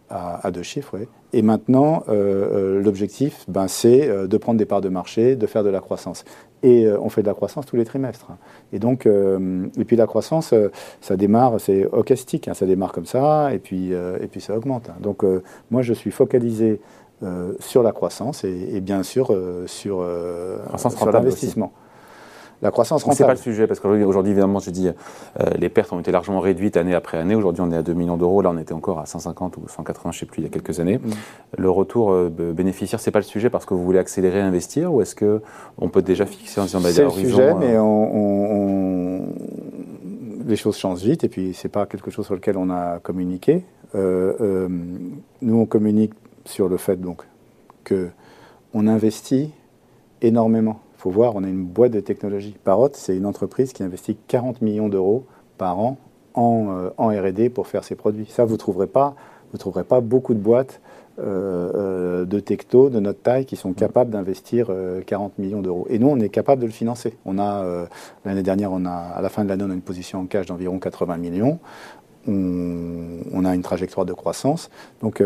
à, 0.08 0.52
deux 0.52 0.62
chiffres, 0.62 0.96
oui. 0.96 1.08
Et 1.32 1.42
maintenant, 1.42 2.04
euh, 2.08 2.80
l'objectif, 2.80 3.44
ben, 3.48 3.66
c'est 3.66 4.08
de 4.28 4.36
prendre 4.36 4.56
des 4.56 4.66
parts 4.66 4.80
de 4.80 4.88
marché, 4.88 5.34
de 5.34 5.46
faire 5.48 5.64
de 5.64 5.68
la 5.68 5.80
croissance. 5.80 6.24
Et 6.62 6.86
on 6.88 7.08
fait 7.08 7.22
de 7.22 7.26
la 7.26 7.34
croissance 7.34 7.66
tous 7.66 7.74
les 7.74 7.84
trimestres. 7.84 8.28
Et 8.72 8.78
donc, 8.78 9.06
et 9.06 9.84
puis 9.84 9.96
la 9.96 10.06
croissance, 10.06 10.54
ça 11.00 11.16
démarre, 11.16 11.60
c'est 11.60 11.86
ocastique, 11.86 12.46
hein, 12.46 12.54
ça 12.54 12.66
démarre 12.66 12.92
comme 12.92 13.04
ça, 13.04 13.52
et 13.52 13.58
puis, 13.58 13.90
et 13.90 14.26
puis 14.30 14.40
ça 14.40 14.56
augmente. 14.56 14.90
Donc, 15.00 15.24
moi, 15.72 15.82
je 15.82 15.92
suis 15.92 16.12
focalisé 16.12 16.80
sur 17.58 17.82
la 17.82 17.90
croissance 17.90 18.44
et, 18.44 18.80
bien 18.80 19.02
sûr 19.02 19.26
sur, 19.66 20.08
sur 20.78 21.10
l'investissement 21.10 21.72
la 22.62 22.70
croissance 22.70 23.02
rentable. 23.02 23.16
C'est 23.18 23.24
pas 23.24 23.32
le 23.32 23.38
sujet 23.38 23.66
parce 23.66 23.80
qu'aujourd'hui, 23.80 24.32
évidemment, 24.32 24.58
je 24.58 24.70
dis, 24.70 24.88
euh, 24.88 25.44
les 25.58 25.68
pertes 25.68 25.92
ont 25.92 26.00
été 26.00 26.10
largement 26.10 26.40
réduites 26.40 26.76
année 26.76 26.94
après 26.94 27.18
année. 27.18 27.34
Aujourd'hui, 27.34 27.62
on 27.62 27.70
est 27.70 27.76
à 27.76 27.82
2 27.82 27.92
millions 27.92 28.16
d'euros. 28.16 28.42
Là, 28.42 28.50
on 28.52 28.58
était 28.58 28.72
encore 28.72 28.98
à 28.98 29.06
150 29.06 29.56
ou 29.58 29.68
180, 29.68 30.12
je 30.12 30.18
sais 30.20 30.26
plus, 30.26 30.40
il 30.40 30.44
y 30.44 30.46
a 30.46 30.50
quelques 30.50 30.80
années. 30.80 30.98
Mm. 30.98 31.10
Le 31.58 31.70
retour 31.70 32.12
euh, 32.12 32.30
bénéficiaire, 32.30 33.00
c'est 33.00 33.10
pas 33.10 33.18
le 33.18 33.24
sujet 33.24 33.50
parce 33.50 33.66
que 33.66 33.74
vous 33.74 33.84
voulez 33.84 33.98
accélérer, 33.98 34.40
investir, 34.40 34.92
ou 34.92 35.02
est-ce 35.02 35.14
que 35.14 35.42
on 35.78 35.88
peut 35.88 36.02
déjà 36.02 36.26
fixer 36.26 36.60
en 36.60 36.64
disant, 36.64 36.80
bah, 36.80 36.90
C'est 36.92 37.04
le 37.04 37.10
sujet, 37.10 37.54
mais 37.54 37.74
euh, 37.74 37.80
on, 37.80 39.26
les 40.46 40.56
choses 40.56 40.76
changent 40.76 41.02
vite 41.02 41.24
et 41.24 41.28
puis 41.28 41.54
c'est 41.54 41.68
pas 41.68 41.86
quelque 41.86 42.10
chose 42.10 42.24
sur 42.24 42.34
lequel 42.34 42.56
on 42.56 42.70
a 42.70 43.00
communiqué. 43.00 43.64
nous, 43.94 44.70
on 45.42 45.66
communique 45.66 46.12
sur 46.44 46.68
le 46.68 46.76
fait 46.76 46.96
donc 46.96 47.22
que 47.84 48.08
on 48.74 48.86
investit 48.86 49.52
énormément 50.22 50.80
faut 50.98 51.10
voir, 51.10 51.36
on 51.36 51.44
a 51.44 51.48
une 51.48 51.64
boîte 51.64 51.92
de 51.92 52.00
technologie. 52.00 52.56
Parrot, 52.64 52.90
c'est 52.92 53.16
une 53.16 53.26
entreprise 53.26 53.72
qui 53.72 53.82
investit 53.82 54.16
40 54.28 54.62
millions 54.62 54.88
d'euros 54.88 55.26
par 55.58 55.78
an 55.78 55.98
en, 56.34 56.66
euh, 56.68 56.90
en 56.98 57.08
R&D 57.08 57.50
pour 57.50 57.66
faire 57.66 57.84
ses 57.84 57.94
produits. 57.94 58.26
Ça, 58.26 58.44
vous 58.44 58.54
ne 58.54 58.58
trouverez, 58.58 58.86
pas, 58.86 59.14
vous 59.52 59.58
trouverez 59.58 59.84
pas 59.84 60.00
beaucoup 60.00 60.34
de 60.34 60.38
boîtes 60.38 60.80
euh, 61.18 61.70
euh, 61.74 62.24
de 62.26 62.40
techto 62.40 62.90
de 62.90 63.00
notre 63.00 63.20
taille 63.20 63.46
qui 63.46 63.56
sont 63.56 63.72
capables 63.72 64.10
d'investir 64.10 64.70
40 65.06 65.38
millions 65.38 65.62
d'euros. 65.62 65.86
Et 65.90 65.98
nous, 65.98 66.08
on 66.08 66.18
est 66.20 66.28
capable 66.28 66.60
de 66.60 66.66
le 66.66 66.72
financer. 66.72 67.16
On 67.24 67.38
a 67.38 67.86
l'année 68.24 68.42
dernière, 68.42 68.72
on 68.72 68.84
a 68.84 68.90
à 68.90 69.20
la 69.22 69.28
fin 69.28 69.44
de 69.44 69.48
l'année, 69.48 69.64
on 69.64 69.70
a 69.70 69.74
une 69.74 69.80
position 69.80 70.20
en 70.20 70.26
cash 70.26 70.46
d'environ 70.46 70.78
80 70.78 71.16
millions. 71.16 71.58
On, 72.28 73.20
on, 73.32 73.44
a 73.44 73.54
une 73.54 73.62
trajectoire 73.62 74.04
de 74.04 74.12
croissance. 74.12 74.68
Donc 75.00 75.22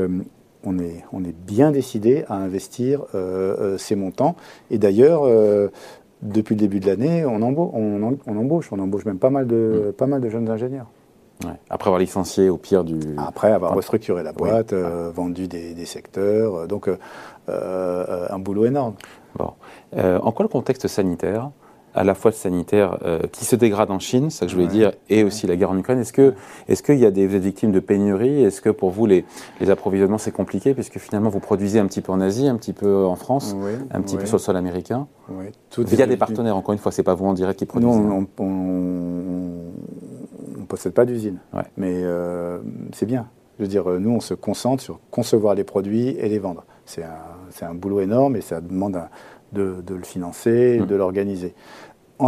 on 0.65 0.79
est, 0.79 1.05
on 1.13 1.25
est 1.25 1.35
bien 1.35 1.71
décidé 1.71 2.25
à 2.29 2.35
investir 2.35 3.03
euh, 3.15 3.57
euh, 3.59 3.79
ces 3.79 3.97
montants. 3.97 4.37
Et 4.71 4.79
d'ailleurs, 4.79 5.23
euh, 5.25 5.69
depuis 6.23 6.55
le 6.55 6.61
début 6.61 6.81
de 6.81 6.87
l'année, 6.87 7.25
on, 7.25 7.43
embauche, 7.43 7.71
on, 7.75 8.37
embauche, 8.37 8.69
on 8.73 8.79
embauche 8.79 9.05
même 9.05 9.19
pas 9.19 9.31
mal 9.31 9.47
de, 9.47 9.89
mm. 9.89 9.93
pas 9.93 10.07
mal 10.07 10.21
de 10.21 10.29
jeunes 10.29 10.49
ingénieurs. 10.49 10.87
Après 11.71 11.89
avoir 11.89 11.99
licencié 11.99 12.51
au 12.51 12.59
pire 12.59 12.85
du... 12.85 13.01
Après 13.17 13.51
avoir 13.51 13.75
restructuré 13.75 14.23
la 14.23 14.33
boîte, 14.33 14.75
vendu 14.75 15.49
des, 15.49 15.87
secteurs, 15.87 16.69
donc 16.69 16.91
un 17.49 18.39
boulot 18.39 18.67
énorme. 18.67 18.93
Bon. 19.39 19.53
en 19.97 20.33
quoi 20.33 20.43
le 20.43 20.51
contexte 20.51 20.87
sanitaire 20.87 21.51
à 21.95 22.05
la 22.05 22.15
fois 22.15 22.33
sanitaire 22.33 22.99
euh, 23.05 23.21
qui 23.33 23.45
se 23.45 23.57
dégrade 23.57 23.91
en 23.91 23.99
Chine, 23.99 24.31
ça 24.31 24.47
que 24.47 24.51
je 24.51 24.57
voulais 24.57 24.69
dire, 24.69 24.93
et 25.09 25.25
aussi 25.25 25.47
la 25.47 25.57
guerre 25.57 25.71
en 25.71 25.79
Ukraine. 25.79 25.99
Est-ce 25.99 26.13
que, 26.13 26.35
est-ce 26.69 26.83
qu'il 26.83 26.99
y 26.99 27.07
a 27.07 27.11
des 27.11 27.27
victimes 27.27 27.73
de 27.73 27.81
pénurie? 27.81 28.45
Est-ce 28.45 28.61
que 28.61 28.71
pour 28.71 28.91
vous 28.91 29.07
les, 29.07 29.25
les 29.61 29.71
approvisionnements 29.71 30.19
c'est 30.19 30.31
compliqué? 30.31 30.75
Puisque 30.75 30.99
finalement 30.99 31.31
vous 31.31 31.41
produisez 31.41 31.79
un 31.79 31.87
petit 31.87 32.01
peu 32.01 32.13
en 32.13 32.21
Asie, 32.21 32.49
un 32.49 32.57
petit 32.57 32.73
peu 32.73 33.05
en 33.05 33.17
France, 33.17 33.57
un 33.91 34.01
petit 34.01 34.17
peu 34.17 34.27
sur 34.27 34.37
le 34.37 34.43
sol 34.43 34.57
américain 34.57 35.07
oui. 35.29 35.47
Via 35.79 36.07
des 36.07 36.17
partenaires. 36.17 36.57
Encore 36.57 36.73
une 36.73 36.79
fois, 36.79 36.93
c'est 36.93 37.03
pas 37.03 37.15
vous 37.15 37.27
en 37.27 37.35
direct 37.35 37.59
qui 37.59 37.67
produisez. 37.67 38.01
Non, 38.01 38.27
on, 38.39 38.45
ne 40.59 40.65
possède 40.67 40.93
pas 40.93 41.05
d'usine, 41.05 41.39
mais 41.77 42.01
euh, 42.03 42.59
c'est 42.93 43.07
bien. 43.07 43.27
Je 43.59 43.65
veux 43.65 43.69
dire, 43.69 43.85
nous 43.99 44.11
on 44.11 44.21
se 44.21 44.35
concentre 44.35 44.83
sur 44.83 45.01
concevoir 45.11 45.55
les 45.55 45.65
produits 45.65 46.09
et 46.09 46.29
les 46.29 46.39
vendre. 46.39 46.65
C'est 46.87 47.03
un, 47.03 47.67
un 47.67 47.75
boulot 47.75 48.01
énorme 48.01 48.37
et 48.37 48.41
ça 48.41 48.61
demande 48.61 48.97
un 48.97 49.09
de, 49.53 49.83
le 49.89 50.05
financer, 50.05 50.79
de 50.79 50.95
hmm. 50.95 50.99
l'organiser. 50.99 51.55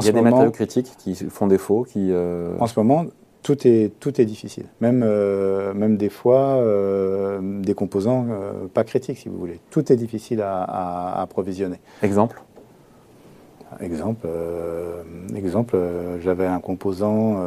Il 0.01 0.07
y 0.07 0.09
a 0.09 0.13
des 0.13 0.23
matériaux 0.23 0.51
critiques 0.51 0.93
qui 0.99 1.15
font 1.15 1.47
défaut 1.47 1.85
qui, 1.89 2.09
euh, 2.11 2.57
En 2.59 2.67
ce 2.67 2.79
moment, 2.79 3.07
tout 3.43 3.67
est, 3.67 3.93
tout 4.01 4.21
est 4.21 4.25
difficile. 4.25 4.67
Même, 4.81 5.03
euh, 5.05 5.75
même 5.75 5.97
des 5.97 6.09
fois, 6.09 6.57
euh, 6.57 7.41
des 7.61 7.75
composants 7.75 8.27
pas 8.73 8.85
critiques, 8.85 9.19
si 9.19 9.29
vous 9.29 9.39
voulez. 9.39 9.61
Tout 9.71 9.93
est 9.93 9.97
difficile 9.97 10.43
à, 10.43 11.21
approvisionner. 11.21 11.81
Exemple? 12.03 12.43
Exemple, 13.81 14.29
exemple 15.35 15.79
j'avais 16.21 16.45
un 16.47 16.61
composant 16.61 17.41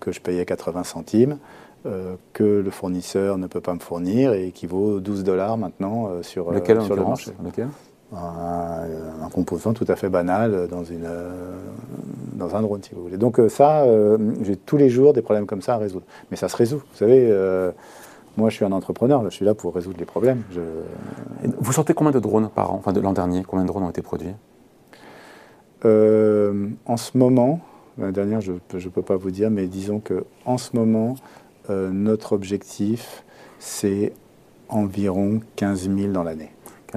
que 0.00 0.12
je 0.12 0.20
payais 0.20 0.44
80 0.44 0.84
centimes, 0.84 1.38
que 2.34 2.44
le 2.44 2.70
fournisseur 2.70 3.38
ne 3.38 3.46
peut 3.46 3.62
pas 3.62 3.72
me 3.72 3.78
fournir 3.78 4.34
et 4.34 4.50
qui 4.50 4.66
vaut 4.66 5.00
12 5.00 5.24
dollars 5.24 5.56
maintenant 5.56 6.10
sur, 6.20 6.52
Lequel, 6.52 6.82
sur 6.82 6.94
le 6.94 7.04
marché. 7.04 7.30
Lequel? 7.42 7.68
Un, 8.14 9.28
composant 9.32 9.72
tout 9.72 9.84
à 9.88 9.96
fait 9.96 10.08
banal 10.08 10.68
dans, 10.68 10.84
une, 10.84 11.08
dans 12.36 12.54
un 12.54 12.62
drone, 12.62 12.82
si 12.82 12.94
vous 12.94 13.02
voulez. 13.02 13.16
Donc 13.16 13.38
euh, 13.38 13.48
ça, 13.48 13.82
euh, 13.82 14.16
j'ai 14.42 14.56
tous 14.56 14.76
les 14.76 14.88
jours 14.88 15.12
des 15.12 15.22
problèmes 15.22 15.46
comme 15.46 15.62
ça 15.62 15.74
à 15.74 15.78
résoudre. 15.78 16.06
Mais 16.30 16.36
ça 16.36 16.48
se 16.48 16.56
résout. 16.56 16.78
Vous 16.78 16.96
savez, 16.96 17.26
euh, 17.30 17.72
moi 18.36 18.50
je 18.50 18.56
suis 18.56 18.64
un 18.64 18.72
entrepreneur, 18.72 19.22
je 19.24 19.30
suis 19.30 19.44
là 19.44 19.54
pour 19.54 19.74
résoudre 19.74 19.98
les 19.98 20.04
problèmes. 20.04 20.42
Vous 21.58 21.72
sortez 21.72 21.94
combien 21.94 22.12
de 22.12 22.20
drones 22.20 22.48
par 22.48 22.72
an 22.72 22.76
Enfin, 22.76 22.92
de 22.92 23.00
l'an 23.00 23.12
dernier, 23.12 23.42
combien 23.46 23.64
de 23.64 23.68
drones 23.68 23.84
ont 23.84 23.90
été 23.90 24.02
produits? 24.02 24.34
En 25.84 26.96
ce 26.96 27.16
moment, 27.16 27.60
l'année 27.96 28.12
dernière, 28.12 28.40
je 28.40 28.52
ne 28.52 28.88
peux 28.88 29.02
pas 29.02 29.14
vous 29.14 29.30
dire, 29.30 29.50
mais 29.52 29.68
disons 29.68 30.00
qu'en 30.00 30.58
ce 30.58 30.74
moment, 30.74 31.14
notre 31.68 32.32
objectif, 32.32 33.22
c'est 33.60 34.12
environ 34.68 35.40
15 35.54 35.88
000 35.96 36.12
dans 36.12 36.24
l'année. 36.24 36.50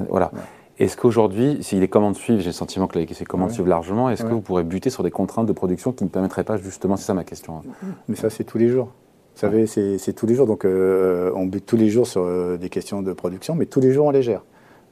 Voilà. 0.10 0.32
Est-ce 0.80 0.96
qu'aujourd'hui, 0.96 1.58
si 1.62 1.78
les 1.78 1.90
commandes 1.90 2.16
suivent, 2.16 2.40
j'ai 2.40 2.48
le 2.48 2.52
sentiment 2.54 2.88
que 2.88 3.14
ces 3.14 3.26
commandes 3.26 3.52
suivent 3.52 3.68
largement, 3.68 4.10
est-ce 4.10 4.24
que 4.24 4.30
vous 4.30 4.42
pourrez 4.42 4.64
buter 4.64 4.90
sur 4.90 5.04
des 5.04 5.12
contraintes 5.12 5.46
de 5.46 5.54
production 5.54 5.92
qui 5.92 6.06
ne 6.06 6.10
permettraient 6.10 6.46
pas 6.46 6.58
justement, 6.58 6.96
c'est 6.96 7.06
ça 7.06 7.14
ma 7.14 7.26
question. 7.26 7.58
Hein. 7.58 7.88
Mais 8.08 8.16
ça, 8.16 8.30
c'est 8.30 8.46
tous 8.46 8.58
les 8.58 8.70
jours. 8.70 8.90
Vous 9.36 9.42
savez, 9.42 9.68
c'est 9.68 10.14
tous 10.14 10.26
les 10.26 10.36
jours. 10.36 10.48
Donc, 10.48 10.66
euh, 10.66 11.32
on 11.36 11.46
bute 11.46 11.66
tous 11.66 11.78
les 11.78 11.90
jours 11.90 12.08
sur 12.08 12.22
euh, 12.22 12.58
des 12.58 12.70
questions 12.70 13.02
de 13.02 13.12
production, 13.12 13.56
mais 13.56 13.66
tous 13.66 13.82
les 13.82 13.92
jours, 13.92 14.06
on 14.06 14.12
les 14.12 14.22
gère. 14.22 14.44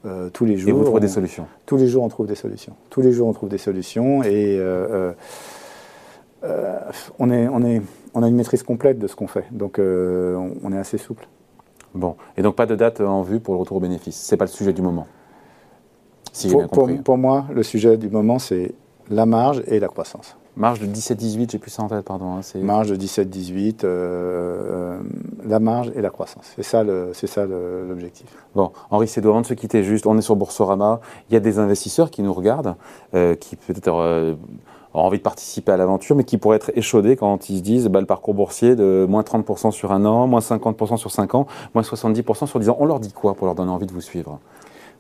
Euh, 0.05 0.29
tous 0.29 0.45
les 0.45 0.57
jours. 0.57 0.69
Et 0.69 0.73
vous 0.73 0.83
trouvez 0.83 0.99
des 0.99 1.07
solutions 1.07 1.47
Tous 1.65 1.77
les 1.77 1.87
jours, 1.87 2.03
on 2.03 2.09
trouve 2.09 2.27
des 2.27 2.35
solutions. 2.35 2.73
Tous 2.89 3.01
les 3.01 3.11
jours, 3.13 3.27
on 3.27 3.33
trouve 3.33 3.49
des 3.49 3.57
solutions. 3.57 4.23
Et 4.23 4.61
on, 7.19 7.31
est, 7.31 7.47
on, 7.47 7.63
est, 7.63 7.81
on 8.13 8.23
a 8.23 8.27
une 8.27 8.35
maîtrise 8.35 8.63
complète 8.63 8.99
de 8.99 9.07
ce 9.07 9.15
qu'on 9.15 9.27
fait, 9.27 9.45
donc 9.51 9.79
on, 9.79 10.51
on 10.63 10.71
est 10.71 10.77
assez 10.77 10.97
souple. 10.97 11.27
Bon, 11.95 12.15
et 12.37 12.41
donc 12.41 12.55
pas 12.55 12.65
de 12.65 12.75
date 12.75 13.01
en 13.01 13.23
vue 13.23 13.39
pour 13.39 13.53
le 13.53 13.59
retour 13.59 13.77
au 13.77 13.79
bénéfice. 13.79 14.15
C'est 14.15 14.37
pas 14.37 14.45
le 14.45 14.51
sujet 14.51 14.71
du 14.71 14.81
moment. 14.81 15.07
Si 16.37 16.49
pour, 16.49 16.67
pour, 16.67 16.87
pour, 17.03 17.17
moi, 17.17 17.45
le 17.51 17.63
sujet 17.63 17.97
du 17.97 18.09
moment, 18.09 18.37
c'est 18.37 18.75
la 19.09 19.25
marge 19.25 19.63
et 19.65 19.79
la 19.79 19.87
croissance. 19.87 20.37
Marge 20.55 20.79
de 20.79 20.85
17-18, 20.85 21.51
j'ai 21.51 21.57
plus 21.57 21.71
ça 21.71 21.81
en 21.81 21.87
tête, 21.87 22.05
pardon. 22.05 22.35
Hein, 22.35 22.41
marge 22.61 22.89
de 22.89 22.95
17-18, 22.95 23.83
euh, 23.83 23.85
euh, 23.85 24.99
la 25.47 25.59
marge 25.59 25.91
et 25.95 26.01
la 26.01 26.11
croissance. 26.11 26.53
C'est 26.55 26.63
ça, 26.63 26.83
l'objectif. 26.83 28.27
Bon, 28.55 28.71
Henri 28.91 29.07
Cédou, 29.07 29.29
avant 29.29 29.41
de 29.41 29.47
se 29.47 29.55
quitter 29.55 29.83
juste, 29.83 30.05
on 30.05 30.15
est 30.15 30.21
sur 30.21 30.35
Boursorama. 30.35 30.99
Il 31.29 31.33
y 31.33 31.37
a 31.37 31.39
des 31.39 31.57
investisseurs 31.57 32.11
qui 32.11 32.21
nous 32.21 32.33
regardent, 32.33 32.75
euh, 33.15 33.33
qui 33.33 33.55
peut-être 33.55 33.91
ont 33.91 34.99
envie 34.99 35.17
de 35.17 35.23
participer 35.23 35.71
à 35.71 35.77
l'aventure, 35.77 36.15
mais 36.15 36.23
qui 36.23 36.37
pourraient 36.37 36.57
être 36.57 36.71
échaudés 36.75 37.15
quand 37.15 37.49
ils 37.49 37.57
se 37.57 37.63
disent 37.63 37.87
bah, 37.87 37.99
le 37.99 38.07
parcours 38.07 38.35
boursier 38.35 38.75
de 38.75 39.07
moins 39.09 39.23
30% 39.23 39.71
sur 39.71 39.91
un 39.91 40.05
an, 40.05 40.27
moins 40.27 40.39
50% 40.39 40.97
sur 40.97 41.09
5 41.09 41.33
ans, 41.33 41.47
moins 41.73 41.83
70% 41.83 42.45
sur 42.45 42.59
10 42.59 42.69
ans. 42.69 42.77
On 42.79 42.85
leur 42.85 42.99
dit 42.99 43.11
quoi 43.11 43.33
pour 43.33 43.45
leur 43.45 43.55
donner 43.55 43.71
envie 43.71 43.87
de 43.87 43.93
vous 43.93 44.01
suivre? 44.01 44.39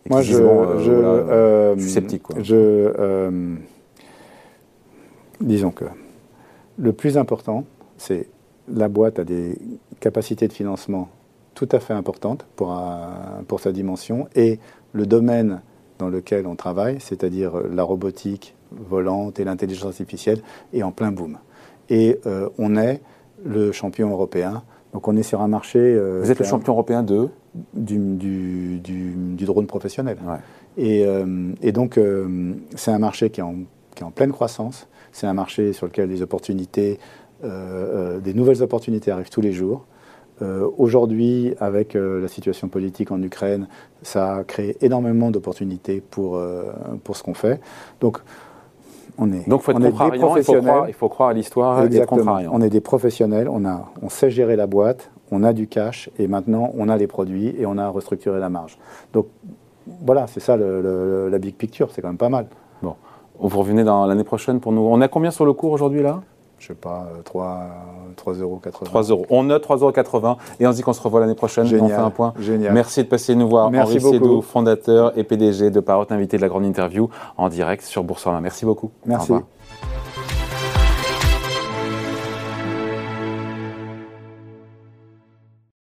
Moi, 0.09 0.21
je, 0.21 0.33
je, 0.33 1.75
je, 1.75 1.75
suis 1.79 1.89
sceptique. 1.89 2.23
Quoi. 2.23 2.37
Je 2.41 3.47
disons 5.41 5.71
que 5.71 5.85
le 6.77 6.93
plus 6.93 7.17
important, 7.17 7.65
c'est 7.97 8.27
la 8.67 8.87
boîte 8.87 9.19
a 9.19 9.23
des 9.23 9.57
capacités 9.99 10.47
de 10.47 10.53
financement 10.53 11.09
tout 11.55 11.69
à 11.71 11.79
fait 11.79 11.93
importantes 11.93 12.45
pour, 12.55 12.79
pour 13.47 13.59
sa 13.59 13.71
dimension 13.71 14.27
et 14.35 14.59
le 14.93 15.05
domaine 15.05 15.61
dans 15.97 16.09
lequel 16.09 16.45
on 16.45 16.55
travaille, 16.55 16.99
c'est-à-dire 16.99 17.53
la 17.71 17.83
robotique 17.83 18.53
volante 18.71 19.39
et 19.39 19.43
l'intelligence 19.43 19.87
artificielle, 19.99 20.41
est 20.73 20.83
en 20.83 20.91
plein 20.91 21.11
boom. 21.11 21.37
Et 21.89 22.19
euh, 22.25 22.49
on 22.57 22.75
est 22.75 23.01
le 23.43 23.71
champion 23.71 24.11
européen. 24.11 24.63
Donc 24.97 25.07
on 25.07 25.15
est 25.15 25.21
sur 25.21 25.41
un 25.41 25.47
marché. 25.47 25.77
Euh, 25.77 26.21
Vous 26.23 26.31
êtes 26.31 26.39
le 26.39 26.45
champion 26.45 26.73
européen 26.73 27.03
de 27.03 27.29
du, 27.75 27.99
du, 27.99 28.79
du, 28.79 29.45
drone 29.45 29.67
professionnel. 29.67 30.17
Et, 30.75 31.05
euh, 31.05 31.51
et, 31.61 31.71
donc 31.71 31.99
c'est 32.73 32.89
un 32.89 32.97
marché 32.97 33.29
qui 33.29 33.41
est, 33.41 33.43
en, 33.43 33.57
qui 33.93 34.01
est 34.01 34.03
en 34.03 34.09
pleine 34.09 34.31
croissance. 34.31 34.87
C'est 35.11 35.27
un 35.27 35.35
marché 35.35 35.73
sur 35.73 35.85
lequel 35.85 36.09
des 36.09 36.23
opportunités, 36.23 36.97
euh, 37.43 38.15
euh, 38.15 38.19
des 38.19 38.33
nouvelles 38.33 38.63
opportunités 38.63 39.11
arrivent 39.11 39.29
tous 39.29 39.41
les 39.41 39.51
jours. 39.51 39.85
Euh, 40.41 40.67
aujourd'hui, 40.79 41.53
avec 41.59 41.93
la 41.93 42.27
situation 42.27 42.67
politique 42.67 43.11
en 43.11 43.21
Ukraine, 43.21 43.67
ça 44.01 44.37
a 44.37 44.43
créé 44.43 44.77
énormément 44.81 45.29
d'opportunités 45.29 46.01
pour, 46.01 46.41
pour 47.03 47.15
ce 47.15 47.21
qu'on 47.21 47.35
fait. 47.35 47.61
Donc, 48.01 48.17
on 49.17 49.31
est, 49.31 49.47
Donc, 49.49 49.61
faut 49.61 49.71
être 49.71 49.77
on 49.77 49.81
est 49.81 49.91
des 50.11 50.19
professionnels. 50.19 50.83
Il 50.87 50.93
faut 50.93 51.09
croire, 51.09 51.29
à 51.29 51.33
l'histoire 51.33 51.79
On 52.51 52.61
est 52.61 52.69
des 52.69 52.81
professionnels, 52.81 53.49
on, 53.49 53.65
a, 53.65 53.91
on 54.01 54.09
sait 54.09 54.29
gérer 54.29 54.55
la 54.55 54.67
boîte, 54.67 55.11
on 55.31 55.43
a 55.43 55.53
du 55.53 55.67
cash 55.67 56.09
et 56.19 56.27
maintenant 56.27 56.71
on 56.77 56.89
a 56.89 56.97
les 56.97 57.07
produits 57.07 57.55
et 57.59 57.65
on 57.65 57.77
a 57.77 57.89
restructuré 57.89 58.39
la 58.39 58.49
marge. 58.49 58.77
Donc 59.13 59.27
voilà, 60.05 60.27
c'est 60.27 60.39
ça 60.39 60.57
la 60.57 61.39
big 61.39 61.55
picture, 61.55 61.89
c'est 61.91 62.01
quand 62.01 62.09
même 62.09 62.17
pas 62.17 62.29
mal. 62.29 62.47
Bon. 62.81 62.95
Vous 63.39 63.59
revenez 63.59 63.83
dans 63.83 64.05
l'année 64.05 64.23
prochaine 64.23 64.59
pour 64.59 64.71
nous. 64.71 64.81
On 64.81 65.01
a 65.01 65.07
combien 65.07 65.31
sur 65.31 65.45
le 65.45 65.53
cours 65.53 65.71
aujourd'hui 65.71 66.01
là? 66.01 66.21
Je 66.59 66.67
sais 66.67 66.73
pas, 66.73 67.07
3, 67.25 67.67
3,80 68.17 68.41
euros. 68.41 68.61
3 68.83 69.03
euros. 69.03 69.25
On 69.29 69.43
note 69.43 69.67
3,80 69.67 70.23
euros 70.23 70.37
et 70.59 70.67
on 70.67 70.71
se 70.71 70.77
dit 70.77 70.81
qu'on 70.83 70.93
se 70.93 71.01
revoit 71.01 71.19
l'année 71.19 71.35
prochaine. 71.35 71.65
Génial, 71.65 71.85
on 71.85 71.89
fait 71.89 71.95
un 71.95 72.09
point. 72.09 72.33
Génial. 72.39 72.73
Merci 72.73 73.03
de 73.03 73.07
passer 73.07 73.35
nous 73.35 73.47
voir. 73.47 73.69
Merci 73.69 73.99
Henri 73.99 74.11
Sédou, 74.13 74.41
fondateur 74.41 75.17
et 75.17 75.23
PDG 75.23 75.69
de 75.69 75.79
Parrot, 75.79 76.05
invité 76.09 76.37
de 76.37 76.41
la 76.41 76.47
grande 76.47 76.65
interview 76.65 77.09
en 77.37 77.49
direct 77.49 77.83
sur 77.83 78.03
Boursorama. 78.03 78.41
Merci 78.41 78.65
beaucoup. 78.65 78.91
Merci. 79.05 79.33